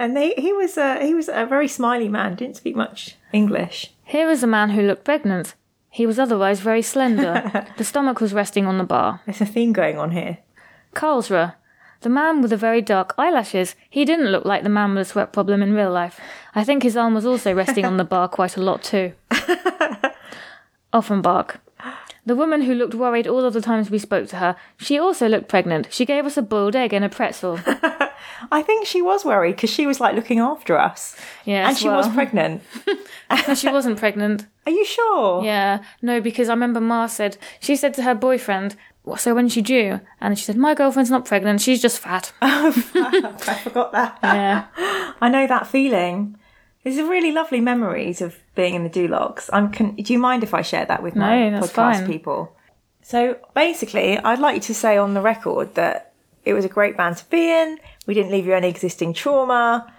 and 0.00 0.16
they, 0.16 0.34
he 0.34 0.52
was 0.52 0.76
a 0.76 1.04
he 1.04 1.14
was 1.14 1.28
a 1.28 1.46
very 1.46 1.68
smiley 1.68 2.08
man. 2.08 2.34
Didn't 2.34 2.56
speak 2.56 2.74
much 2.74 3.16
English. 3.32 3.92
Here 4.02 4.30
is 4.30 4.42
a 4.42 4.48
man 4.48 4.70
who 4.70 4.82
looked 4.82 5.04
pregnant. 5.04 5.54
He 5.90 6.06
was 6.06 6.18
otherwise 6.18 6.60
very 6.60 6.82
slender. 6.82 7.66
the 7.76 7.84
stomach 7.84 8.20
was 8.20 8.32
resting 8.32 8.66
on 8.66 8.78
the 8.78 8.84
bar. 8.84 9.20
There's 9.26 9.40
a 9.40 9.46
theme 9.46 9.72
going 9.72 9.98
on 9.98 10.12
here. 10.12 10.38
Karlsruhe. 10.94 11.54
The 12.02 12.08
man 12.08 12.40
with 12.40 12.50
the 12.50 12.56
very 12.56 12.80
dark 12.80 13.14
eyelashes. 13.18 13.76
He 13.88 14.04
didn't 14.04 14.30
look 14.32 14.44
like 14.44 14.62
the 14.62 14.68
man 14.70 14.94
with 14.94 15.02
a 15.06 15.10
sweat 15.10 15.32
problem 15.32 15.62
in 15.62 15.74
real 15.74 15.90
life. 15.90 16.18
I 16.54 16.64
think 16.64 16.82
his 16.82 16.96
arm 16.96 17.14
was 17.14 17.26
also 17.26 17.52
resting 17.54 17.84
on 17.84 17.98
the 17.98 18.04
bar 18.04 18.28
quite 18.38 18.56
a 18.56 18.62
lot 18.62 18.82
too. 18.82 19.12
Offenbach. 20.92 21.60
The 22.26 22.36
woman 22.36 22.62
who 22.62 22.74
looked 22.74 22.94
worried 22.94 23.26
all 23.26 23.44
of 23.44 23.54
the 23.54 23.60
times 23.62 23.90
we 23.90 23.98
spoke 23.98 24.28
to 24.28 24.36
her, 24.36 24.56
she 24.76 24.98
also 24.98 25.26
looked 25.28 25.48
pregnant. 25.48 25.88
She 25.90 26.04
gave 26.04 26.26
us 26.26 26.36
a 26.36 26.42
boiled 26.42 26.76
egg 26.76 26.92
and 26.92 27.04
a 27.04 27.08
pretzel. 27.08 27.58
I 28.52 28.62
think 28.62 28.86
she 28.86 29.00
was 29.02 29.24
worried 29.24 29.56
because 29.56 29.70
she 29.70 29.86
was 29.86 30.00
like 30.00 30.14
looking 30.14 30.38
after 30.38 30.78
us, 30.78 31.16
Yes, 31.44 31.68
and 31.68 31.78
she 31.78 31.88
was 31.88 32.08
pregnant. 32.08 32.62
No, 33.48 33.54
she 33.54 33.68
wasn't 33.70 33.98
pregnant. 33.98 34.46
Are 34.66 34.72
you 34.72 34.84
sure? 34.84 35.44
Yeah, 35.44 35.82
no, 36.02 36.20
because 36.20 36.48
I 36.48 36.52
remember 36.52 36.80
Ma 36.80 37.06
said, 37.06 37.36
she 37.60 37.76
said 37.76 37.94
to 37.94 38.02
her 38.02 38.14
boyfriend, 38.14 38.76
"Well, 38.76 38.89
so 39.16 39.34
when's 39.34 39.52
she 39.52 39.62
due? 39.62 40.00
And 40.20 40.38
she 40.38 40.44
said, 40.44 40.56
my 40.56 40.74
girlfriend's 40.74 41.10
not 41.10 41.24
pregnant, 41.24 41.60
she's 41.60 41.82
just 41.82 41.98
fat. 41.98 42.32
Oh, 42.42 42.72
I 43.48 43.54
forgot 43.62 43.92
that. 43.92 44.18
Yeah. 44.22 44.66
I 45.20 45.28
know 45.28 45.46
that 45.46 45.66
feeling. 45.66 46.36
These 46.84 46.98
are 46.98 47.04
really 47.08 47.32
lovely 47.32 47.60
memories 47.60 48.20
of 48.20 48.36
being 48.54 48.74
in 48.74 48.84
the 48.84 48.90
Duloks. 48.90 49.48
I'm. 49.52 49.70
Can, 49.70 49.94
do 49.96 50.12
you 50.12 50.18
mind 50.18 50.42
if 50.42 50.54
I 50.54 50.62
share 50.62 50.84
that 50.86 51.02
with 51.02 51.14
my 51.16 51.50
No, 51.50 51.60
that's 51.60 51.72
podcast 51.72 51.74
fine. 51.98 52.06
people? 52.06 52.56
So 53.02 53.36
basically, 53.54 54.18
I'd 54.18 54.38
like 54.38 54.54
you 54.56 54.60
to 54.62 54.74
say 54.74 54.96
on 54.96 55.14
the 55.14 55.20
record 55.20 55.74
that 55.74 56.12
it 56.44 56.54
was 56.54 56.64
a 56.64 56.68
great 56.68 56.96
band 56.96 57.16
to 57.18 57.24
be 57.30 57.50
in. 57.50 57.78
We 58.06 58.14
didn't 58.14 58.30
leave 58.32 58.46
you 58.46 58.54
any 58.54 58.68
existing 58.68 59.12
trauma. 59.14 59.92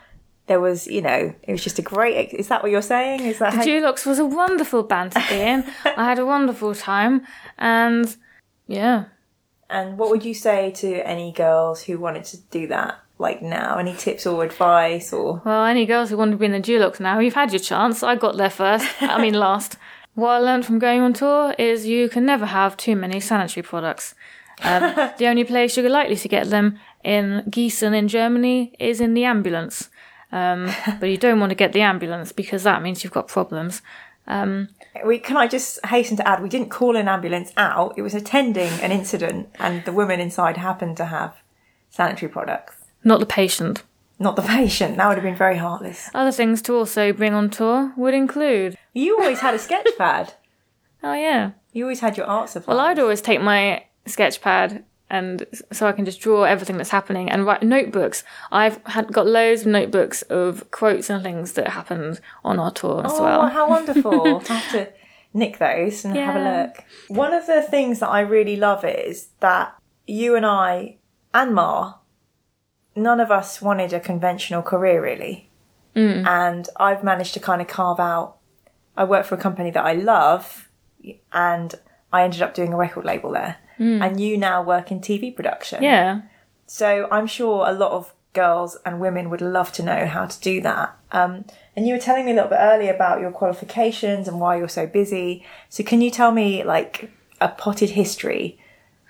There 0.48 0.60
was, 0.60 0.88
you 0.88 1.02
know, 1.02 1.34
it 1.44 1.52
was 1.52 1.64
just 1.64 1.78
a 1.78 1.84
great. 1.84 2.16
ex- 2.16 2.34
Is 2.34 2.48
that 2.48 2.64
what 2.64 2.72
you're 2.72 2.82
saying? 2.82 3.22
Is 3.22 3.40
that 3.40 3.54
how, 3.54 3.64
Duloks 3.64 4.06
was 4.06 4.18
a 4.20 4.26
wonderful 4.26 4.84
band 4.84 5.12
to 5.14 5.24
be 5.30 5.40
in. 5.40 5.64
I 5.86 6.04
had 6.06 6.20
a 6.20 6.26
wonderful 6.26 6.74
time, 6.74 7.26
and 7.60 8.16
yeah. 8.72 9.06
And 9.70 9.98
what 9.98 10.10
would 10.10 10.26
you 10.26 10.34
say 10.34 10.72
to 10.72 11.08
any 11.08 11.32
girls 11.32 11.84
who 11.84 11.98
wanted 11.98 12.26
to 12.26 12.38
do 12.38 12.68
that, 12.68 13.00
like 13.18 13.42
now? 13.42 13.78
Any 13.78 13.96
tips 13.96 14.26
or 14.26 14.44
advice 14.44 15.14
or? 15.14 15.42
Well, 15.46 15.64
any 15.66 15.86
girls 15.86 16.10
who 16.10 16.18
want 16.18 16.32
to 16.32 16.38
be 16.38 16.46
in 16.46 16.52
the 16.52 16.60
Duloks 16.60 17.00
now, 17.00 17.20
you've 17.20 17.36
had 17.36 17.52
your 17.54 17.60
chance. 17.60 18.04
I 18.04 18.16
got 18.16 18.36
there 18.38 18.50
first. 18.50 18.88
I 19.02 19.22
mean, 19.22 19.34
last. 19.48 19.78
What 20.14 20.32
I 20.32 20.40
learned 20.40 20.66
from 20.66 20.80
going 20.80 21.02
on 21.02 21.14
tour 21.14 21.56
is 21.58 21.86
you 21.86 22.10
can 22.10 22.26
never 22.26 22.46
have 22.46 22.76
too 22.76 22.98
many 22.98 23.22
sanitary 23.22 23.64
products. 23.64 24.14
Um, 24.62 24.94
the 25.18 25.28
only 25.28 25.46
place 25.46 25.78
you're 25.78 25.90
likely 25.90 26.18
to 26.18 26.28
get 26.28 26.50
them 26.50 26.78
in 27.04 27.44
Gießen 27.50 27.96
in 27.96 28.08
Germany 28.08 28.74
is 28.78 29.00
in 29.00 29.14
the 29.14 29.24
ambulance. 29.24 29.90
Um, 30.32 30.70
but 31.00 31.10
you 31.10 31.18
don't 31.18 31.40
want 31.40 31.52
to 31.52 31.56
get 31.56 31.74
the 31.74 31.82
ambulance 31.82 32.32
because 32.32 32.64
that 32.64 32.82
means 32.82 33.04
you've 33.04 33.14
got 33.14 33.28
problems. 33.28 33.82
Um, 34.28 34.70
We 35.06 35.20
can 35.20 35.38
I 35.38 35.48
just 35.48 35.84
hasten 35.86 36.18
to 36.18 36.28
add, 36.28 36.42
we 36.44 36.50
didn't 36.50 36.70
call 36.70 36.96
an 36.96 37.08
ambulance 37.08 37.52
out. 37.58 37.94
It 37.98 38.02
was 38.02 38.14
attending 38.14 38.72
an 38.82 38.92
incident, 38.92 39.50
and 39.60 39.84
the 39.86 39.92
women 39.94 40.20
inside 40.20 40.58
happened 40.58 40.98
to 40.98 41.06
have 41.06 41.36
sanitary 41.90 42.30
products, 42.32 42.76
not 43.04 43.20
the 43.20 43.26
patient. 43.26 43.84
not 44.20 44.36
the 44.36 44.42
patient. 44.44 44.98
That 44.98 45.08
would 45.08 45.18
have 45.18 45.24
been 45.24 45.36
very 45.36 45.58
heartless. 45.58 46.10
Other 46.14 46.32
things 46.32 46.62
to 46.64 46.74
also 46.76 47.12
bring 47.14 47.34
on 47.34 47.50
tour 47.50 47.94
would 47.98 48.14
include. 48.14 48.78
You 48.94 49.18
always 49.20 49.40
had 49.40 49.54
a 49.56 49.60
sketch 49.60 49.88
pad. 49.98 50.34
Oh 51.04 51.16
yeah. 51.16 51.52
You 51.74 51.86
always 51.86 52.02
had 52.02 52.16
your 52.16 52.28
art 52.28 52.48
supplies. 52.50 52.68
Well, 52.76 52.86
I'd 52.86 53.00
always 53.00 53.22
take 53.22 53.42
my 53.42 53.86
sketch 54.06 54.40
pad 54.40 54.84
and 55.12 55.46
so 55.72 55.86
I 55.88 55.92
can 55.92 56.06
just 56.06 56.20
draw 56.22 56.44
everything 56.44 56.78
that's 56.78 56.90
happening 56.90 57.30
and 57.30 57.46
write 57.46 57.62
notebooks. 57.62 58.24
I've 58.52 58.80
had 58.88 59.12
got 59.14 59.28
loads 59.28 59.62
of 59.62 59.68
notebooks 59.68 60.22
of 60.24 60.72
quotes 60.72 61.10
and 61.10 61.22
things 61.22 61.52
that 61.54 61.68
happened 61.68 62.20
on 62.44 62.58
our 62.60 62.72
tour 62.72 63.06
as 63.06 63.12
Oh, 63.14 63.24
well. 63.24 63.48
how 63.50 63.70
wonderful! 63.70 64.42
I 64.50 64.54
have 64.54 64.72
to 64.72 64.94
nick 65.34 65.60
those 65.60 66.04
and 66.06 66.16
have 66.16 66.36
a 66.36 66.64
look. 66.64 66.84
One 67.10 67.34
of 67.34 67.46
the 67.46 67.62
things 67.62 68.00
that 68.00 68.10
I 68.10 68.22
really 68.22 68.56
love 68.56 68.84
is 68.86 69.28
that 69.42 69.76
you 70.08 70.36
and 70.36 70.46
I 70.46 70.98
and 71.34 71.54
Ma, 71.54 71.96
none 72.96 73.20
of 73.20 73.32
us 73.32 73.62
wanted 73.62 73.94
a 73.94 74.00
conventional 74.00 74.62
career 74.62 75.02
really, 75.04 75.50
Mm. 75.96 76.26
and 76.26 76.70
I've 76.78 77.04
managed 77.04 77.34
to 77.34 77.40
kind 77.42 77.62
of 77.62 77.68
carve 77.68 78.00
out. 78.00 78.38
I 78.96 79.04
work 79.04 79.26
for 79.26 79.36
a 79.36 79.38
company 79.38 79.72
that 79.72 79.86
I 79.86 79.92
love, 79.94 80.70
and 81.34 81.76
I 82.14 82.24
ended 82.24 82.42
up 82.42 82.54
doing 82.54 82.72
a 82.74 82.78
record 82.78 83.04
label 83.06 83.32
there. 83.32 83.58
And 83.82 84.20
you 84.20 84.38
now 84.38 84.62
work 84.62 84.92
in 84.92 85.00
TV 85.00 85.36
production. 85.36 85.80
Mm. 85.80 85.84
Yeah. 85.84 86.22
So 86.68 87.08
I'm 87.12 87.28
sure 87.28 87.68
a 87.68 87.74
lot 87.74 87.92
of 87.92 88.14
girls 88.34 88.78
and 88.86 89.00
women 89.02 89.30
would 89.30 89.42
love 89.42 89.72
to 89.74 89.84
know 89.84 90.06
how 90.06 90.26
to 90.26 90.40
do 90.40 90.62
that. 90.62 90.98
Um, 91.12 91.46
and 91.76 91.88
you 91.88 91.94
were 91.94 92.00
telling 92.00 92.26
me 92.26 92.32
a 92.32 92.36
little 92.36 92.50
bit 92.50 92.60
earlier 92.60 92.94
about 92.94 93.20
your 93.20 93.32
qualifications 93.32 94.28
and 94.28 94.40
why 94.40 94.58
you're 94.58 94.70
so 94.70 94.88
busy. 94.88 95.46
So 95.70 95.84
can 95.84 96.02
you 96.02 96.12
tell 96.12 96.32
me 96.32 96.64
like 96.64 97.12
a 97.42 97.50
potted 97.50 97.92
history 97.92 98.58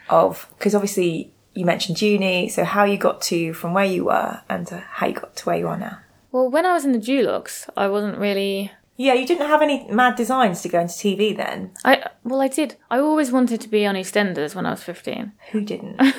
of 0.10 0.48
because 0.58 0.74
obviously 0.74 1.34
you 1.54 1.66
mentioned 1.66 2.02
uni, 2.02 2.48
so 2.48 2.64
how 2.64 2.86
you 2.86 2.98
got 2.98 3.22
to 3.24 3.54
from 3.54 3.74
where 3.74 3.86
you 3.86 4.06
were 4.06 4.42
and 4.50 4.68
how 4.70 5.08
you 5.08 5.14
got 5.14 5.36
to 5.36 5.46
where 5.46 5.58
you 5.58 5.68
are 5.68 5.78
now. 5.78 6.00
Well, 6.32 6.50
when 6.50 6.66
I 6.66 6.74
was 6.74 6.86
in 6.86 6.94
the 6.94 6.98
Duloks, 6.98 7.70
I 7.76 7.90
wasn't 7.90 8.18
really 8.18 8.72
Yeah, 8.98 9.14
you 9.14 9.26
didn't 9.26 9.48
have 9.48 9.62
any 9.62 9.88
mad 9.90 10.16
designs 10.16 10.62
to 10.62 10.70
go 10.70 10.80
into 10.82 10.94
TV 10.94 11.36
then. 11.36 11.72
I 11.84 12.06
well, 12.24 12.42
I 12.42 12.48
did. 12.48 12.76
I 12.92 13.00
always 13.00 13.32
wanted 13.32 13.60
to 13.62 13.68
be 13.68 13.86
on 13.86 13.96
EastEnders 13.96 14.54
when 14.54 14.66
I 14.66 14.72
was 14.72 14.84
fifteen, 14.84 15.32
Who 15.52 15.62
didn't? 15.62 15.96
and 16.00 16.16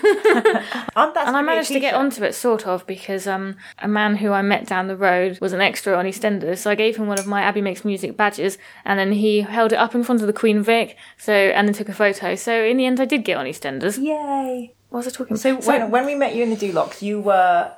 and 0.96 1.36
I 1.36 1.42
managed 1.42 1.68
to 1.68 1.78
get 1.80 1.94
onto 1.94 2.24
it 2.24 2.34
sort 2.34 2.66
of 2.66 2.86
because 2.86 3.26
um 3.26 3.56
a 3.78 3.86
man 3.86 4.16
who 4.16 4.32
I 4.32 4.42
met 4.42 4.66
down 4.66 4.88
the 4.88 4.96
road 4.96 5.38
was 5.40 5.52
an 5.52 5.60
extra 5.60 5.96
on 5.96 6.06
EastEnders, 6.06 6.58
so 6.58 6.70
I 6.70 6.74
gave 6.74 6.96
him 6.96 7.06
one 7.06 7.18
of 7.18 7.26
my 7.26 7.44
Abi 7.44 7.60
Makes 7.60 7.84
Music 7.84 8.16
badges, 8.16 8.58
and 8.84 8.98
then 8.98 9.12
he 9.12 9.42
held 9.42 9.72
it 9.72 9.78
up 9.78 9.94
in 9.94 10.02
front 10.02 10.20
of 10.20 10.26
the 10.26 10.32
Queen 10.32 10.62
Vic, 10.62 10.96
so 11.18 11.32
and 11.32 11.68
then 11.68 11.74
took 11.74 11.88
a 11.88 11.94
photo. 11.94 12.34
So 12.34 12.64
in 12.64 12.78
the 12.78 12.86
end, 12.86 13.00
I 13.00 13.04
did 13.04 13.24
get 13.24 13.36
on 13.36 13.46
EastEnders. 13.46 14.02
Yay! 14.02 14.74
What 14.88 15.04
was 15.04 15.08
I 15.08 15.10
talking? 15.10 15.36
So, 15.36 15.56
when, 15.56 15.90
when 15.90 16.04
we 16.04 16.14
met 16.14 16.34
you 16.34 16.42
in 16.42 16.50
the 16.50 16.56
Duloks, 16.56 17.00
you 17.00 17.20
were 17.20 17.72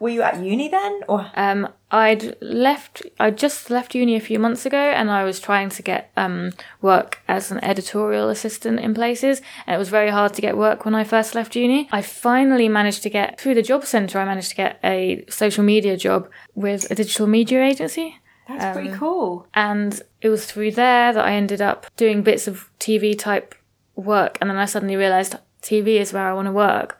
were 0.00 0.08
you 0.10 0.22
at 0.22 0.42
uni 0.42 0.68
then, 0.68 1.00
or 1.08 1.30
Um, 1.34 1.68
I'd 1.90 2.36
left. 2.42 3.02
I 3.18 3.30
just 3.30 3.70
left 3.70 3.94
uni 3.94 4.14
a 4.16 4.20
few 4.20 4.38
months 4.38 4.66
ago, 4.66 4.78
and 4.78 5.10
I 5.10 5.24
was 5.24 5.40
trying 5.40 5.70
to 5.70 5.82
get 5.82 6.10
um, 6.16 6.52
work 6.82 7.20
as 7.26 7.50
an 7.50 7.62
editorial 7.64 8.28
assistant 8.28 8.78
in 8.80 8.94
places, 8.94 9.40
and 9.66 9.74
it 9.74 9.78
was 9.78 9.88
very 9.88 10.10
hard 10.10 10.34
to 10.34 10.42
get 10.42 10.56
work 10.56 10.84
when 10.84 10.94
I 10.94 11.04
first 11.04 11.34
left 11.34 11.56
uni. 11.56 11.88
I 11.90 12.02
finally 12.02 12.68
managed 12.68 13.02
to 13.04 13.10
get 13.10 13.40
through 13.40 13.54
the 13.54 13.62
job 13.62 13.84
centre. 13.84 14.18
I 14.18 14.24
managed 14.24 14.50
to 14.50 14.56
get 14.56 14.78
a 14.84 15.24
social 15.28 15.64
media 15.64 15.96
job 15.96 16.28
with 16.54 16.90
a 16.90 16.94
digital 16.94 17.26
media 17.26 17.62
agency, 17.64 18.16
that's 18.46 18.76
pretty 18.76 18.94
cool. 18.96 19.46
and 19.54 20.00
it 20.20 20.28
was 20.28 20.46
through 20.46 20.72
there 20.72 21.12
that 21.12 21.24
I 21.24 21.32
ended 21.32 21.60
up 21.60 21.86
doing 21.96 22.22
bits 22.22 22.46
of 22.48 22.68
TV 22.78 23.18
type 23.18 23.54
work, 23.94 24.38
and 24.40 24.50
then 24.50 24.56
I 24.56 24.66
suddenly 24.66 24.96
realised 24.96 25.36
TV 25.62 25.98
is 26.00 26.12
where 26.12 26.28
I 26.28 26.32
want 26.32 26.46
to 26.46 26.52
work. 26.52 26.98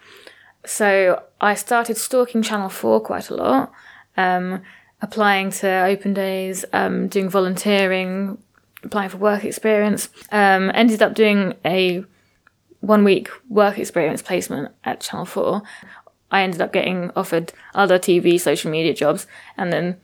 So 0.69 1.23
I 1.41 1.55
started 1.55 1.97
stalking 1.97 2.43
Channel 2.43 2.69
4 2.69 3.01
quite 3.01 3.31
a 3.31 3.35
lot, 3.35 3.73
um, 4.19 4.61
applying 5.01 5.51
to 5.51 5.69
open 5.87 6.13
days, 6.13 6.67
um, 6.75 7.09
doing 7.09 7.31
volunteering, 7.31 8.37
applying 8.85 9.09
for 9.09 9.17
work 9.17 9.45
experience. 9.45 10.11
Um, 10.31 10.71
ended 10.75 11.01
up 11.01 11.15
doing 11.15 11.55
a 11.65 12.05
one 12.81 13.03
week 13.03 13.31
work 13.49 13.79
experience 13.79 14.21
placement 14.21 14.71
at 14.85 15.01
Channel 15.01 15.25
4. 15.25 15.63
I 16.31 16.43
ended 16.43 16.61
up 16.61 16.75
getting 16.75 17.13
offered 17.17 17.55
other 17.75 17.99
TV 17.99 18.39
social 18.39 18.71
media 18.71 18.93
jobs 18.93 19.27
and 19.57 19.73
then 19.73 19.97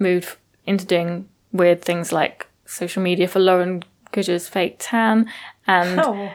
moved 0.00 0.36
into 0.66 0.84
doing 0.84 1.28
weird 1.52 1.80
things 1.80 2.10
like 2.10 2.48
social 2.66 3.04
media 3.04 3.28
for 3.28 3.38
Lauren 3.38 3.84
Goodger's 4.10 4.48
Fake 4.48 4.76
Tan 4.80 5.30
and 5.66 6.00
Oh, 6.00 6.32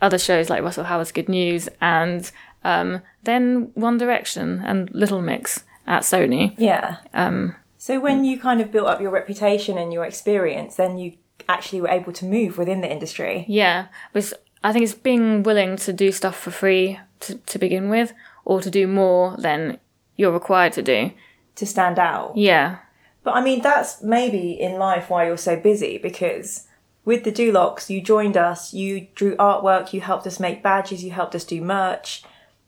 other 0.00 0.18
shows 0.18 0.48
like 0.50 0.62
Russell 0.62 0.84
Howard's 0.84 1.12
Good 1.12 1.28
News 1.28 1.68
and 1.80 2.30
um, 2.64 3.02
then 3.24 3.70
One 3.74 3.98
Direction 3.98 4.62
and 4.64 4.90
Little 4.92 5.20
Mix 5.22 5.64
at 5.86 6.02
Sony. 6.02 6.54
yeah. 6.58 6.98
Um. 7.14 7.56
So 7.78 7.98
when 7.98 8.24
you 8.24 8.38
kind 8.38 8.60
of 8.60 8.70
built 8.70 8.88
up 8.88 9.00
your 9.00 9.10
reputation 9.10 9.78
and 9.78 9.90
your 9.90 10.04
experience, 10.04 10.76
then 10.76 10.98
you 10.98 11.14
actually 11.48 11.80
were 11.80 11.88
able 11.88 12.12
to 12.12 12.26
move 12.26 12.58
within 12.58 12.82
the 12.82 12.92
industry. 12.92 13.46
Yeah, 13.48 13.86
but 14.12 14.32
I 14.62 14.72
think 14.72 14.84
it's 14.84 14.92
being 14.94 15.42
willing 15.42 15.76
to 15.76 15.92
do 15.94 16.12
stuff 16.12 16.36
for 16.38 16.50
free 16.50 17.00
to, 17.20 17.36
to 17.36 17.58
begin 17.58 17.88
with 17.88 18.12
or 18.44 18.60
to 18.60 18.70
do 18.70 18.86
more 18.86 19.34
than 19.38 19.78
you're 20.16 20.30
required 20.30 20.74
to 20.74 20.82
do. 20.82 21.12
to 21.56 21.64
stand 21.66 21.98
out. 21.98 22.36
Yeah. 22.36 22.78
But 23.24 23.34
I 23.34 23.42
mean, 23.42 23.62
that's 23.62 24.02
maybe 24.02 24.52
in 24.52 24.78
life 24.78 25.08
why 25.08 25.26
you're 25.26 25.36
so 25.38 25.56
busy 25.56 25.96
because 25.96 26.66
with 27.04 27.24
the 27.24 27.32
Duloks, 27.32 27.88
you 27.88 28.00
joined 28.00 28.36
us, 28.36 28.74
you 28.74 29.08
drew 29.14 29.34
artwork, 29.36 29.92
you 29.92 30.00
helped 30.00 30.26
us 30.26 30.38
make 30.38 30.62
badges, 30.62 31.02
you 31.02 31.10
helped 31.10 31.34
us 31.34 31.44
do 31.44 31.60
merch, 31.60 32.22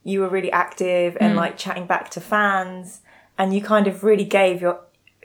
you 0.04 0.20
were 0.20 0.28
really 0.28 0.50
active 0.50 1.16
and 1.20 1.32
hmm. 1.32 1.38
like 1.38 1.56
chatting 1.56 1.86
back 1.86 2.10
to 2.10 2.20
fans, 2.20 3.00
and 3.38 3.54
you 3.54 3.60
kind 3.60 3.86
of 3.86 4.02
really 4.02 4.24
gave 4.24 4.60
your 4.60 4.80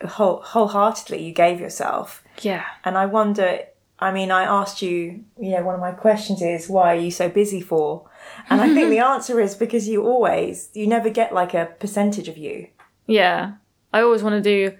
whole, 0.06 0.42
wholeheartedly, 0.42 1.24
you 1.24 1.34
gave 1.34 1.60
yourself. 1.60 2.24
Yeah. 2.42 2.66
And 2.84 2.98
I 2.98 3.06
wonder, 3.06 3.60
I 4.00 4.12
mean, 4.12 4.30
I 4.30 4.44
asked 4.44 4.82
you, 4.82 5.24
you 5.40 5.52
know, 5.52 5.64
one 5.64 5.76
of 5.76 5.82
my 5.82 5.92
questions 5.92 6.42
is, 6.42 6.70
why 6.70 6.96
are 6.96 7.00
you 7.00 7.12
so 7.12 7.30
busy 7.30 7.62
for? 7.62 8.10
And 8.50 8.62
I 8.62 8.74
think 8.74 8.90
the 8.92 9.00
answer 9.00 9.40
is 9.40 9.56
because 9.56 9.88
you 9.88 10.04
always, 10.04 10.70
you 10.74 10.86
never 10.86 11.10
get 11.10 11.34
like 11.34 11.54
a 11.54 11.74
percentage 11.80 12.28
of 12.28 12.38
you. 12.38 12.68
Yeah. 13.08 13.54
I 13.94 14.02
always 14.02 14.22
want 14.22 14.42
to 14.44 14.70
do 14.70 14.78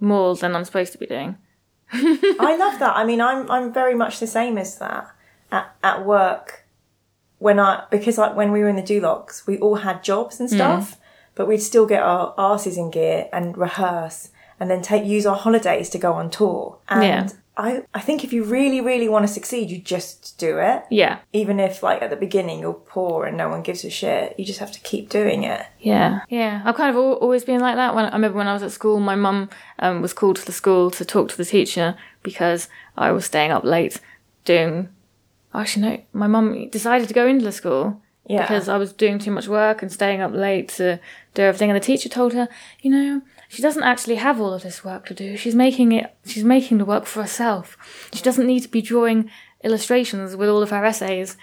more 0.00 0.34
than 0.34 0.56
I'm 0.56 0.64
supposed 0.64 0.92
to 0.92 0.98
be 0.98 1.06
doing. 1.06 1.36
I 1.92 2.56
love 2.58 2.78
that. 2.80 2.96
I 2.96 3.04
mean, 3.04 3.20
I'm 3.20 3.50
I'm 3.50 3.72
very 3.72 3.94
much 3.94 4.20
the 4.20 4.26
same 4.26 4.58
as 4.58 4.78
that 4.78 5.10
at 5.50 5.74
at 5.82 6.04
work. 6.04 6.64
When 7.38 7.58
I 7.58 7.84
because 7.90 8.18
like 8.18 8.36
when 8.36 8.52
we 8.52 8.60
were 8.60 8.68
in 8.68 8.76
the 8.76 8.82
Duloks, 8.82 9.46
we 9.46 9.58
all 9.58 9.76
had 9.76 10.02
jobs 10.02 10.40
and 10.40 10.48
mm. 10.48 10.54
stuff, 10.54 10.98
but 11.34 11.46
we'd 11.46 11.62
still 11.62 11.86
get 11.86 12.02
our 12.02 12.34
asses 12.36 12.76
in 12.76 12.90
gear 12.90 13.28
and 13.32 13.56
rehearse, 13.56 14.30
and 14.58 14.70
then 14.70 14.82
take 14.82 15.04
use 15.04 15.24
our 15.24 15.36
holidays 15.36 15.88
to 15.90 15.98
go 15.98 16.14
on 16.14 16.30
tour. 16.30 16.78
And 16.88 17.02
Yeah. 17.02 17.28
I 17.60 17.82
I 17.92 18.00
think 18.00 18.22
if 18.22 18.32
you 18.32 18.44
really 18.44 18.80
really 18.80 19.08
want 19.08 19.26
to 19.26 19.32
succeed, 19.32 19.68
you 19.68 19.78
just 19.80 20.38
do 20.38 20.58
it. 20.58 20.84
Yeah. 20.90 21.18
Even 21.32 21.58
if 21.58 21.82
like 21.82 22.00
at 22.00 22.10
the 22.10 22.16
beginning 22.16 22.60
you're 22.60 22.72
poor 22.72 23.26
and 23.26 23.36
no 23.36 23.48
one 23.48 23.62
gives 23.62 23.84
a 23.84 23.90
shit, 23.90 24.34
you 24.38 24.44
just 24.44 24.60
have 24.60 24.70
to 24.72 24.80
keep 24.80 25.08
doing 25.10 25.42
it. 25.42 25.66
Yeah, 25.80 26.20
yeah. 26.28 26.62
I've 26.64 26.76
kind 26.76 26.88
of 26.90 26.96
al- 26.96 27.14
always 27.24 27.44
been 27.44 27.60
like 27.60 27.74
that. 27.74 27.94
When 27.96 28.04
I 28.04 28.12
remember 28.12 28.38
when 28.38 28.46
I 28.48 28.52
was 28.54 28.62
at 28.62 28.70
school, 28.72 29.00
my 29.00 29.16
mum 29.16 29.50
um, 29.80 30.00
was 30.00 30.12
called 30.14 30.36
to 30.36 30.46
the 30.46 30.52
school 30.52 30.90
to 30.92 31.04
talk 31.04 31.28
to 31.30 31.36
the 31.36 31.44
teacher 31.44 31.96
because 32.22 32.68
I 32.96 33.10
was 33.10 33.24
staying 33.24 33.50
up 33.50 33.64
late 33.64 34.00
doing. 34.44 34.88
Actually, 35.52 35.82
no. 35.88 36.02
My 36.12 36.26
mum 36.28 36.68
decided 36.70 37.08
to 37.08 37.14
go 37.14 37.26
into 37.26 37.44
the 37.44 37.52
school 37.52 38.00
Yeah. 38.26 38.42
because 38.42 38.68
I 38.68 38.76
was 38.76 38.92
doing 38.92 39.18
too 39.18 39.30
much 39.32 39.48
work 39.48 39.82
and 39.82 39.90
staying 39.90 40.20
up 40.20 40.32
late 40.32 40.68
to 40.76 41.00
do 41.34 41.42
everything. 41.42 41.70
And 41.70 41.76
the 41.76 41.84
teacher 41.84 42.08
told 42.08 42.34
her, 42.34 42.48
you 42.82 42.90
know, 42.90 43.22
she 43.48 43.62
doesn't 43.62 43.82
actually 43.82 44.16
have 44.16 44.40
all 44.40 44.52
of 44.54 44.62
this 44.62 44.84
work 44.84 45.06
to 45.06 45.14
do. 45.14 45.36
She's 45.36 45.54
making 45.54 45.92
it. 45.92 46.14
She's 46.26 46.44
making 46.44 46.78
the 46.78 46.84
work 46.84 47.06
for 47.06 47.22
herself. 47.22 47.76
She 48.12 48.22
doesn't 48.22 48.46
need 48.46 48.60
to 48.60 48.68
be 48.68 48.82
drawing 48.82 49.30
illustrations 49.64 50.36
with 50.36 50.48
all 50.48 50.62
of 50.62 50.70
her 50.70 50.84
essays. 50.84 51.36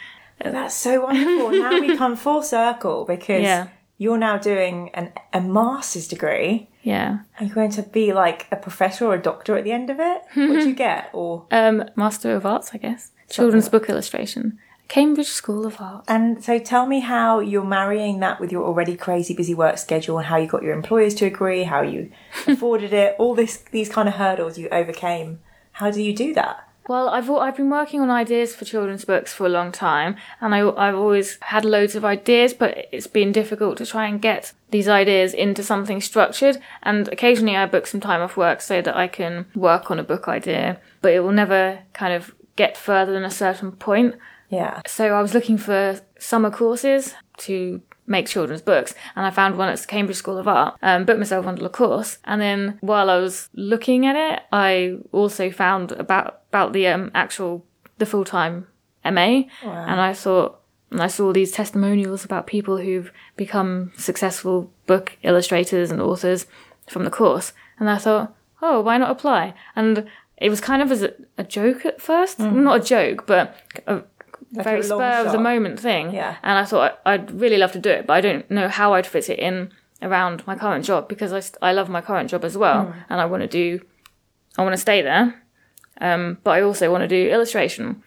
That's 0.44 0.76
so 0.76 1.02
wonderful. 1.04 1.52
now 1.52 1.80
we 1.80 1.98
come 2.02 2.16
full 2.16 2.42
circle 2.42 3.06
because 3.06 3.42
Yeah. 3.42 3.68
you're 3.98 4.18
now 4.18 4.38
doing 4.38 4.90
an, 4.94 5.14
a 5.34 5.42
master's 5.42 6.08
degree. 6.08 6.70
Yeah. 6.84 7.20
Are 7.40 7.46
you 7.46 7.54
going 7.54 7.72
to 7.72 7.82
be 7.84 8.14
like 8.14 8.48
a 8.52 8.56
professor 8.58 9.06
or 9.08 9.16
a 9.16 9.22
doctor 9.22 9.58
at 9.58 9.64
the 9.64 9.72
end 9.72 9.90
of 9.90 10.00
it? 10.00 10.22
What 10.36 10.60
do 10.62 10.70
you 10.70 10.76
get? 10.88 11.10
Or 11.14 11.46
Um, 11.52 11.84
Master 11.96 12.36
of 12.36 12.46
Arts, 12.46 12.72
I 12.74 12.78
guess. 12.78 13.12
Children's 13.30 13.70
book 13.70 13.90
illustration. 13.90 14.60
Cambridge 14.88 15.28
School 15.28 15.66
of 15.66 15.80
Art. 15.80 16.06
and 16.08 16.44
so 16.44 16.60
tell 16.60 16.86
me 16.86 17.00
how 17.00 17.40
you're 17.40 17.64
marrying 17.64 18.20
that 18.20 18.40
with 18.40 18.52
your 18.52 18.64
already 18.64 18.96
crazy 18.96 19.34
busy 19.34 19.54
work 19.54 19.78
schedule 19.78 20.18
and 20.18 20.28
how 20.28 20.38
you 20.38 20.48
got 20.48 20.64
your 20.64 20.74
employers 20.74 21.16
to 21.16 21.26
agree, 21.26 21.64
how 21.64 21.82
you 21.82 22.12
afforded 22.48 22.94
it, 22.94 23.16
all 23.18 23.36
this 23.36 23.58
these 23.72 23.90
kind 23.90 24.08
of 24.08 24.16
hurdles 24.16 24.58
you 24.58 24.70
overcame. 24.70 25.40
How 25.74 25.92
do 25.92 26.02
you 26.02 26.16
do 26.16 26.34
that? 26.36 26.68
Well, 26.88 27.10
I've 27.10 27.30
I've 27.32 27.58
been 27.58 27.72
working 27.72 28.00
on 28.02 28.12
ideas 28.12 28.54
for 28.54 28.64
children's 28.64 29.06
books 29.06 29.34
for 29.34 29.48
a 29.48 29.50
long 29.50 29.72
time, 29.72 30.18
and 30.40 30.54
I, 30.54 30.70
I've 30.70 30.96
always 30.96 31.40
had 31.42 31.66
loads 31.66 31.96
of 31.96 32.06
ideas, 32.06 32.54
but 32.54 32.88
it's 32.92 33.08
been 33.08 33.32
difficult 33.32 33.78
to 33.80 33.88
try 33.88 34.08
and 34.08 34.22
get 34.22 34.54
these 34.70 34.88
ideas 34.88 35.34
into 35.34 35.64
something 35.64 36.00
structured. 36.00 36.60
And 36.84 37.08
occasionally, 37.08 37.56
I 37.56 37.66
book 37.66 37.88
some 37.88 38.02
time 38.02 38.22
off 38.22 38.38
work 38.38 38.62
so 38.62 38.84
that 38.84 38.96
I 38.96 39.08
can 39.08 39.48
work 39.56 39.90
on 39.90 39.98
a 40.00 40.04
book 40.04 40.28
idea, 40.28 40.80
but 41.02 41.12
it 41.12 41.22
will 41.22 41.32
never 41.32 41.80
kind 41.94 42.14
of 42.14 42.36
get 42.56 42.78
further 42.78 43.14
than 43.14 43.26
a 43.26 43.32
certain 43.32 43.72
point. 43.72 44.16
Yeah. 44.56 44.82
So 44.88 45.14
I 45.14 45.22
was 45.22 45.34
looking 45.34 45.58
for 45.58 46.00
summer 46.20 46.52
courses 46.52 47.14
to 47.40 47.82
make 48.08 48.28
children's 48.28 48.62
books, 48.62 48.94
and 49.16 49.26
I 49.26 49.30
found 49.30 49.58
one 49.58 49.70
at 49.70 49.78
the 49.78 49.88
Cambridge 49.88 50.18
School 50.18 50.38
of 50.38 50.48
Art. 50.48 50.78
Um, 50.82 51.06
booked 51.06 51.20
myself 51.20 51.46
onto 51.46 51.64
the 51.64 51.70
course, 51.70 52.20
and 52.26 52.40
then 52.42 52.78
while 52.82 53.10
I 53.10 53.18
was 53.18 53.50
looking 53.54 54.06
at 54.06 54.16
it, 54.16 54.44
I 54.52 54.98
also 55.12 55.52
found 55.52 55.92
about 55.94 56.42
about 56.50 56.74
the 56.74 56.88
um, 56.88 57.12
actual 57.14 57.66
the 57.98 58.06
full 58.06 58.26
time 58.26 58.68
MA, 59.04 59.44
wow. 59.64 59.86
and 59.88 60.00
I 60.02 60.14
thought. 60.14 60.62
And 60.92 61.02
I 61.02 61.08
saw 61.08 61.34
these 61.34 61.52
testimonials 61.52 62.24
about 62.24 62.48
people 62.48 62.78
who've 62.78 63.12
become 63.36 63.92
successful 63.98 64.72
book 64.86 65.18
illustrators 65.24 65.92
and 65.92 66.00
authors 66.00 66.46
from 66.88 67.04
the 67.04 67.10
course. 67.10 67.52
And 67.80 67.90
I 67.90 67.98
thought, 67.98 68.34
oh, 68.62 68.80
why 68.82 68.98
not 68.98 69.12
apply? 69.12 69.56
And 69.76 70.08
it 70.38 70.50
was 70.50 70.62
kind 70.62 70.82
of 70.82 70.92
as 70.92 71.02
a, 71.02 71.14
a 71.38 71.44
joke 71.44 71.86
at 71.86 72.00
first. 72.00 72.40
Not 72.40 72.82
a 72.82 72.84
joke, 72.84 73.26
but 73.26 73.58
a 73.88 74.04
very 74.64 74.82
a 74.82 74.88
long 74.88 75.00
spur 75.00 75.26
of 75.26 75.32
the 75.32 75.40
moment 75.40 75.80
thing. 75.80 76.14
Yeah. 76.14 76.38
And 76.44 76.58
I 76.58 76.66
thought 76.66 77.00
I'd 77.06 77.32
really 77.32 77.58
love 77.58 77.72
to 77.74 77.80
do 77.80 77.90
it, 77.90 78.08
but 78.08 78.14
I 78.14 78.22
don't 78.22 78.50
know 78.50 78.68
how 78.68 78.94
I'd 78.94 79.08
fit 79.08 79.30
it 79.30 79.40
in 79.40 79.72
around 80.02 80.46
my 80.46 80.56
current 80.56 80.86
job 80.86 81.08
because 81.08 81.34
I, 81.34 81.70
I 81.70 81.72
love 81.74 81.90
my 81.90 82.02
current 82.02 82.30
job 82.30 82.44
as 82.44 82.58
well. 82.58 82.94
And 83.10 83.22
I 83.22 83.26
want 83.26 83.42
to 83.42 83.48
do, 83.48 83.84
I 84.58 84.64
want 84.64 84.74
to 84.74 84.82
stay 84.82 85.02
there. 85.02 85.42
Um, 86.02 86.40
but 86.44 86.52
I 86.52 86.62
also 86.62 86.92
want 86.92 87.04
to 87.04 87.08
do 87.08 87.30
illustration. 87.30 88.04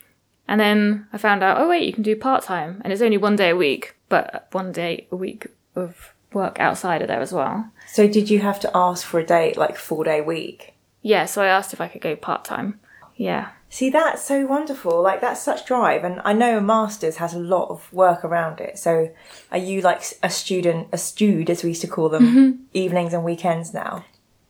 And 0.47 0.61
then 0.61 1.07
I 1.13 1.19
found 1.19 1.43
out, 1.43 1.61
oh 1.61 1.69
wait, 1.69 1.85
you 1.85 1.93
can 1.93 2.03
do 2.03 2.17
part 2.17 2.43
time, 2.43 2.81
and 2.83 2.93
it's 2.93 3.03
only 3.03 3.19
one 3.19 3.37
day 3.37 3.51
a 3.51 3.57
week, 3.57 3.97
but 4.09 4.49
one 4.53 4.73
day 4.73 5.07
a 5.13 5.17
week 5.17 5.47
of 5.77 6.15
work 6.33 6.59
outside 6.59 7.03
of 7.03 7.09
there 7.09 7.21
as 7.21 7.33
well. 7.33 7.71
So 7.87 8.09
did 8.09 8.31
you 8.31 8.41
have 8.41 8.59
to 8.61 8.71
ask 8.75 9.07
for 9.07 9.21
a 9.21 9.27
date, 9.27 9.57
like 9.57 9.77
four 9.77 10.05
day 10.05 10.21
week? 10.23 10.75
Yeah, 11.03 11.27
so 11.27 11.43
I 11.43 11.49
asked 11.49 11.73
if 11.73 11.81
I 11.81 11.89
could 11.89 12.01
go 12.01 12.17
part 12.17 12.45
time. 12.45 12.81
Yeah, 13.17 13.51
See, 13.71 13.91
that's 13.91 14.25
so 14.25 14.47
wonderful. 14.47 15.03
Like, 15.03 15.21
that's 15.21 15.43
such 15.43 15.67
drive. 15.67 16.03
And 16.03 16.21
I 16.25 16.33
know 16.33 16.57
a 16.57 16.61
master's 16.61 17.17
has 17.17 17.35
a 17.35 17.39
lot 17.39 17.69
of 17.69 17.93
work 17.93 18.25
around 18.25 18.61
it. 18.61 18.79
So, 18.79 19.11
are 19.53 19.59
you 19.59 19.83
like 19.83 20.03
a 20.23 20.31
student, 20.31 20.89
a 20.93 20.99
stud, 20.99 21.51
as 21.51 21.63
we 21.63 21.71
used 21.71 21.83
to 21.83 21.89
call 21.89 22.09
them, 22.09 22.67
evenings 22.73 23.13
and 23.13 23.25
weekends 23.25 23.75
now? 23.75 24.05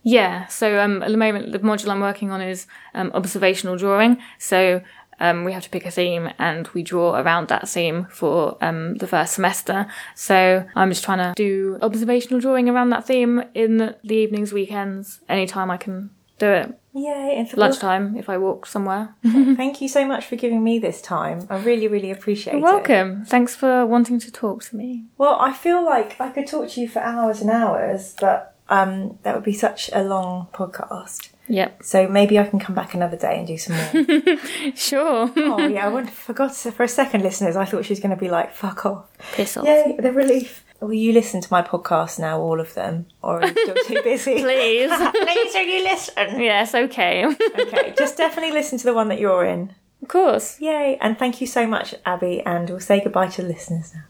Yeah, 0.05 0.47
so 0.47 0.79
um, 0.81 1.03
at 1.03 1.11
the 1.11 1.17
moment, 1.17 1.53
the 1.53 1.59
module 1.59 1.89
I'm 1.89 2.01
working 2.01 2.31
on 2.31 2.41
is 2.41 2.67
um, 2.95 3.11
observational 3.13 3.77
drawing. 3.77 4.19
So 4.39 4.81
um, 5.21 5.45
we 5.45 5.53
have 5.53 5.65
to 5.65 5.71
pick 5.71 5.85
a 5.85 5.91
theme 5.91 6.31
and 6.39 6.69
we 6.69 6.83
draw 6.83 7.19
around 7.19 7.49
that 7.49 7.69
theme 7.69 8.07
for 8.11 8.57
um, 8.61 8.95
the 8.97 9.07
first 9.07 9.35
semester. 9.35 9.87
So 10.15 10.65
I'm 10.75 10.91
just 10.91 11.05
trying 11.05 11.19
to 11.19 11.35
do 11.37 11.79
observational 11.83 12.41
drawing 12.41 12.69
around 12.69 12.91
that 12.91 13.07
theme 13.07 13.43
in 13.55 13.95
the 14.03 14.15
evenings, 14.15 14.53
weekends, 14.53 15.21
anytime 15.29 15.71
I 15.71 15.77
can 15.77 16.11
do 16.39 16.47
it. 16.51 16.78
Yay! 16.95 17.35
And 17.37 17.57
Lunchtime 17.57 18.17
if 18.17 18.29
I 18.29 18.39
walk 18.39 18.67
somewhere. 18.67 19.15
Thank 19.25 19.81
you 19.81 19.89
so 19.89 20.07
much 20.07 20.25
for 20.27 20.37
giving 20.37 20.65
me 20.65 20.79
this 20.79 21.01
time. 21.03 21.47
I 21.51 21.59
really, 21.59 21.87
really 21.87 22.11
appreciate 22.11 22.55
You're 22.55 22.69
it. 22.69 22.73
welcome. 22.73 23.25
Thanks 23.25 23.55
for 23.55 23.85
wanting 23.87 24.19
to 24.21 24.33
talk 24.33 24.65
to 24.65 24.77
me. 24.77 25.05
Well, 25.17 25.37
I 25.39 25.53
feel 25.53 25.85
like 25.85 26.21
I 26.21 26.31
could 26.31 26.47
talk 26.47 26.71
to 26.71 26.81
you 26.81 26.89
for 26.89 27.01
hours 27.01 27.41
and 27.41 27.51
hours, 27.51 28.15
but 28.21 28.55
um, 28.69 29.19
that 29.23 29.35
would 29.35 29.45
be 29.45 29.53
such 29.53 29.91
a 29.93 30.03
long 30.03 30.49
podcast. 30.53 31.31
Yep. 31.49 31.83
So 31.83 32.07
maybe 32.09 32.39
I 32.39 32.45
can 32.47 32.59
come 32.59 32.75
back 32.75 32.95
another 32.95 33.17
day 33.17 33.39
and 33.39 33.47
do 33.47 33.57
some 33.57 33.77
more. 33.77 34.37
Sure. 34.75 35.33
oh 35.37 35.67
yeah, 35.67 35.87
I 35.87 35.89
wouldn't, 35.89 36.13
forgot 36.13 36.55
for 36.55 36.83
a 36.83 36.89
second, 36.89 37.23
listeners. 37.23 37.57
I 37.57 37.65
thought 37.65 37.85
she 37.87 37.93
was 37.93 38.01
going 38.01 38.11
to 38.11 38.21
be 38.21 38.29
like, 38.29 38.53
"Fuck 38.53 38.85
off." 38.85 39.07
Piss 39.33 39.57
off. 39.57 39.65
Yay, 39.65 39.97
the 39.99 40.13
relief. 40.13 40.65
Will 40.81 40.93
you 40.93 41.13
listen 41.13 41.41
to 41.41 41.49
my 41.51 41.63
podcast 41.63 42.21
now, 42.21 42.41
all 42.41 42.61
of 42.61 42.75
them, 42.75 43.07
or 43.21 43.43
are 43.43 43.49
you 43.49 43.53
still 43.53 43.85
too 43.85 44.03
busy? 44.03 44.35
Please. 44.43 44.91
Please, 45.11 45.55
will 45.55 45.67
you 45.67 45.83
listen? 45.83 46.41
yes, 46.41 46.73
okay. 46.75 47.27
Okay, 47.27 47.95
just 47.99 48.17
definitely 48.17 48.53
listen 48.53 48.79
to 48.79 48.85
the 48.85 48.95
one 48.95 49.09
that 49.09 49.19
you're 49.19 49.45
in. 49.45 49.75
of 50.03 50.09
course. 50.09 50.61
Yay! 50.61 50.97
And 51.01 51.19
thank 51.19 51.41
you 51.41 51.49
so 51.49 51.67
much, 51.67 51.95
Abi. 52.07 52.41
And 52.43 52.71
we'll 52.71 52.79
say 52.81 53.03
goodbye 53.03 53.27
to 53.29 53.43
the 53.43 53.49
listeners 53.49 53.93
now. 53.93 54.05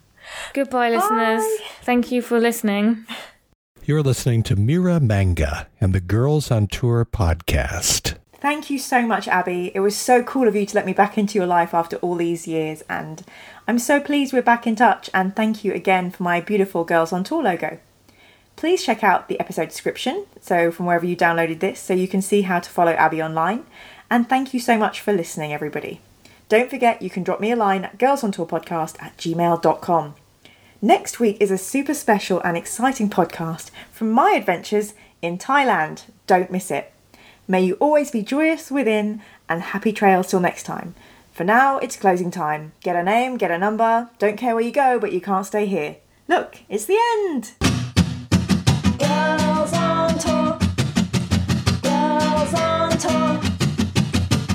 Goodbye, 0.53 0.91
listeners. 0.91 1.41
Bye. 1.43 1.57
Thank 1.85 2.13
you 2.13 2.21
for 2.21 2.39
listening. 2.39 3.07
You're 3.85 4.03
listening 4.03 4.43
to 4.43 4.57
Mira 4.57 5.01
Manga 5.01 5.69
and 5.81 5.95
the 5.95 6.01
Girls 6.03 6.51
on 6.51 6.67
Tour 6.67 7.07
podcast. 7.07 8.18
Thank 8.41 8.71
you 8.71 8.79
so 8.79 9.03
much, 9.03 9.27
Abi. 9.27 9.73
It 9.75 9.81
was 9.81 9.97
so 9.97 10.23
cool 10.23 10.47
of 10.47 10.55
you 10.55 10.65
to 10.65 10.75
let 10.77 10.87
me 10.87 10.93
back 10.93 11.19
into 11.19 11.37
your 11.37 11.47
life 11.47 11.75
after 11.75 11.97
all 11.97 12.15
these 12.15 12.47
years, 12.47 12.83
and 12.89 13.25
I'm 13.67 13.81
so 13.81 13.99
pleased 13.99 14.33
we're 14.33 14.43
back 14.43 14.65
in 14.65 14.77
touch. 14.77 15.11
And 15.13 15.35
thank 15.35 15.65
you 15.65 15.73
again 15.73 16.13
for 16.13 16.23
my 16.23 16.41
beautiful 16.41 16.85
Girls 16.85 17.13
on 17.13 17.25
Tour 17.25 17.43
logo. 17.43 17.79
Please 18.55 18.85
check 18.85 19.03
out 19.03 19.29
the 19.29 19.41
episode 19.41 19.69
description, 19.69 20.25
so 20.41 20.71
from 20.71 20.87
wherever 20.87 21.05
you 21.05 21.17
downloaded 21.17 21.59
this, 21.59 21.81
so 21.81 21.95
you 21.95 22.07
can 22.07 22.23
see 22.23 22.43
how 22.43 22.61
to 22.61 22.71
follow 22.71 22.95
Abi 22.95 23.21
online. 23.21 23.65
And 24.09 24.29
thank 24.29 24.55
you 24.55 24.61
so 24.61 24.79
much 24.79 25.01
for 25.01 25.13
listening, 25.13 25.53
everybody. 25.53 26.01
Don't 26.49 26.71
forget 26.71 27.03
you 27.03 27.11
can 27.11 27.25
drop 27.25 27.41
me 27.41 27.51
a 27.51 27.57
line 27.57 27.85
at 27.85 27.99
girlsontourpodcast 27.99 29.03
at 29.03 29.17
gmail.com. 29.17 30.15
Next 30.81 31.19
week 31.19 31.39
is 31.41 31.51
a 31.51 31.59
super 31.59 31.93
special 31.93 32.41
and 32.43 32.57
exciting 32.57 33.11
podcast 33.11 33.73
from 33.91 34.13
my 34.13 34.33
adventures 34.33 34.95
in 35.21 35.39
Thailand. 35.39 36.05
Don't 36.29 36.53
miss 36.53 36.71
it. 36.71 36.93
May 37.51 37.63
you 37.65 37.77
always 37.81 38.11
be 38.11 38.21
joyous 38.21 38.71
within 38.71 39.23
and 39.49 39.63
happy 39.63 39.91
trails 39.91 40.29
till 40.29 40.39
next 40.39 40.65
time. 40.65 40.95
For 41.33 41.45
now, 41.45 41.79
it's 41.79 41.97
closing 41.97 42.31
time. 42.31 42.73
Get 42.83 42.95
a 42.95 43.03
name, 43.03 43.39
get 43.39 43.51
a 43.51 43.57
number. 43.57 44.11
Don't 44.19 44.37
care 44.37 44.55
where 44.55 44.63
you 44.63 44.71
go, 44.71 44.99
but 45.01 45.13
you 45.13 45.23
can't 45.23 45.47
stay 45.47 45.65
here. 45.65 45.97
Look, 46.29 46.59
it's 46.69 46.85
the 46.85 46.99
end. 47.25 47.53
Girls 48.99 49.73
on 49.73 50.19
tour. 50.19 50.59
Girls 51.81 52.53
on 52.53 52.91
tour. 52.99 53.41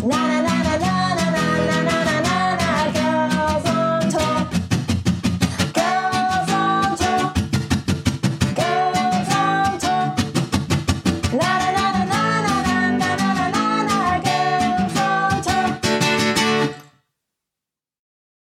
Na 0.08 0.42
na 0.43 0.43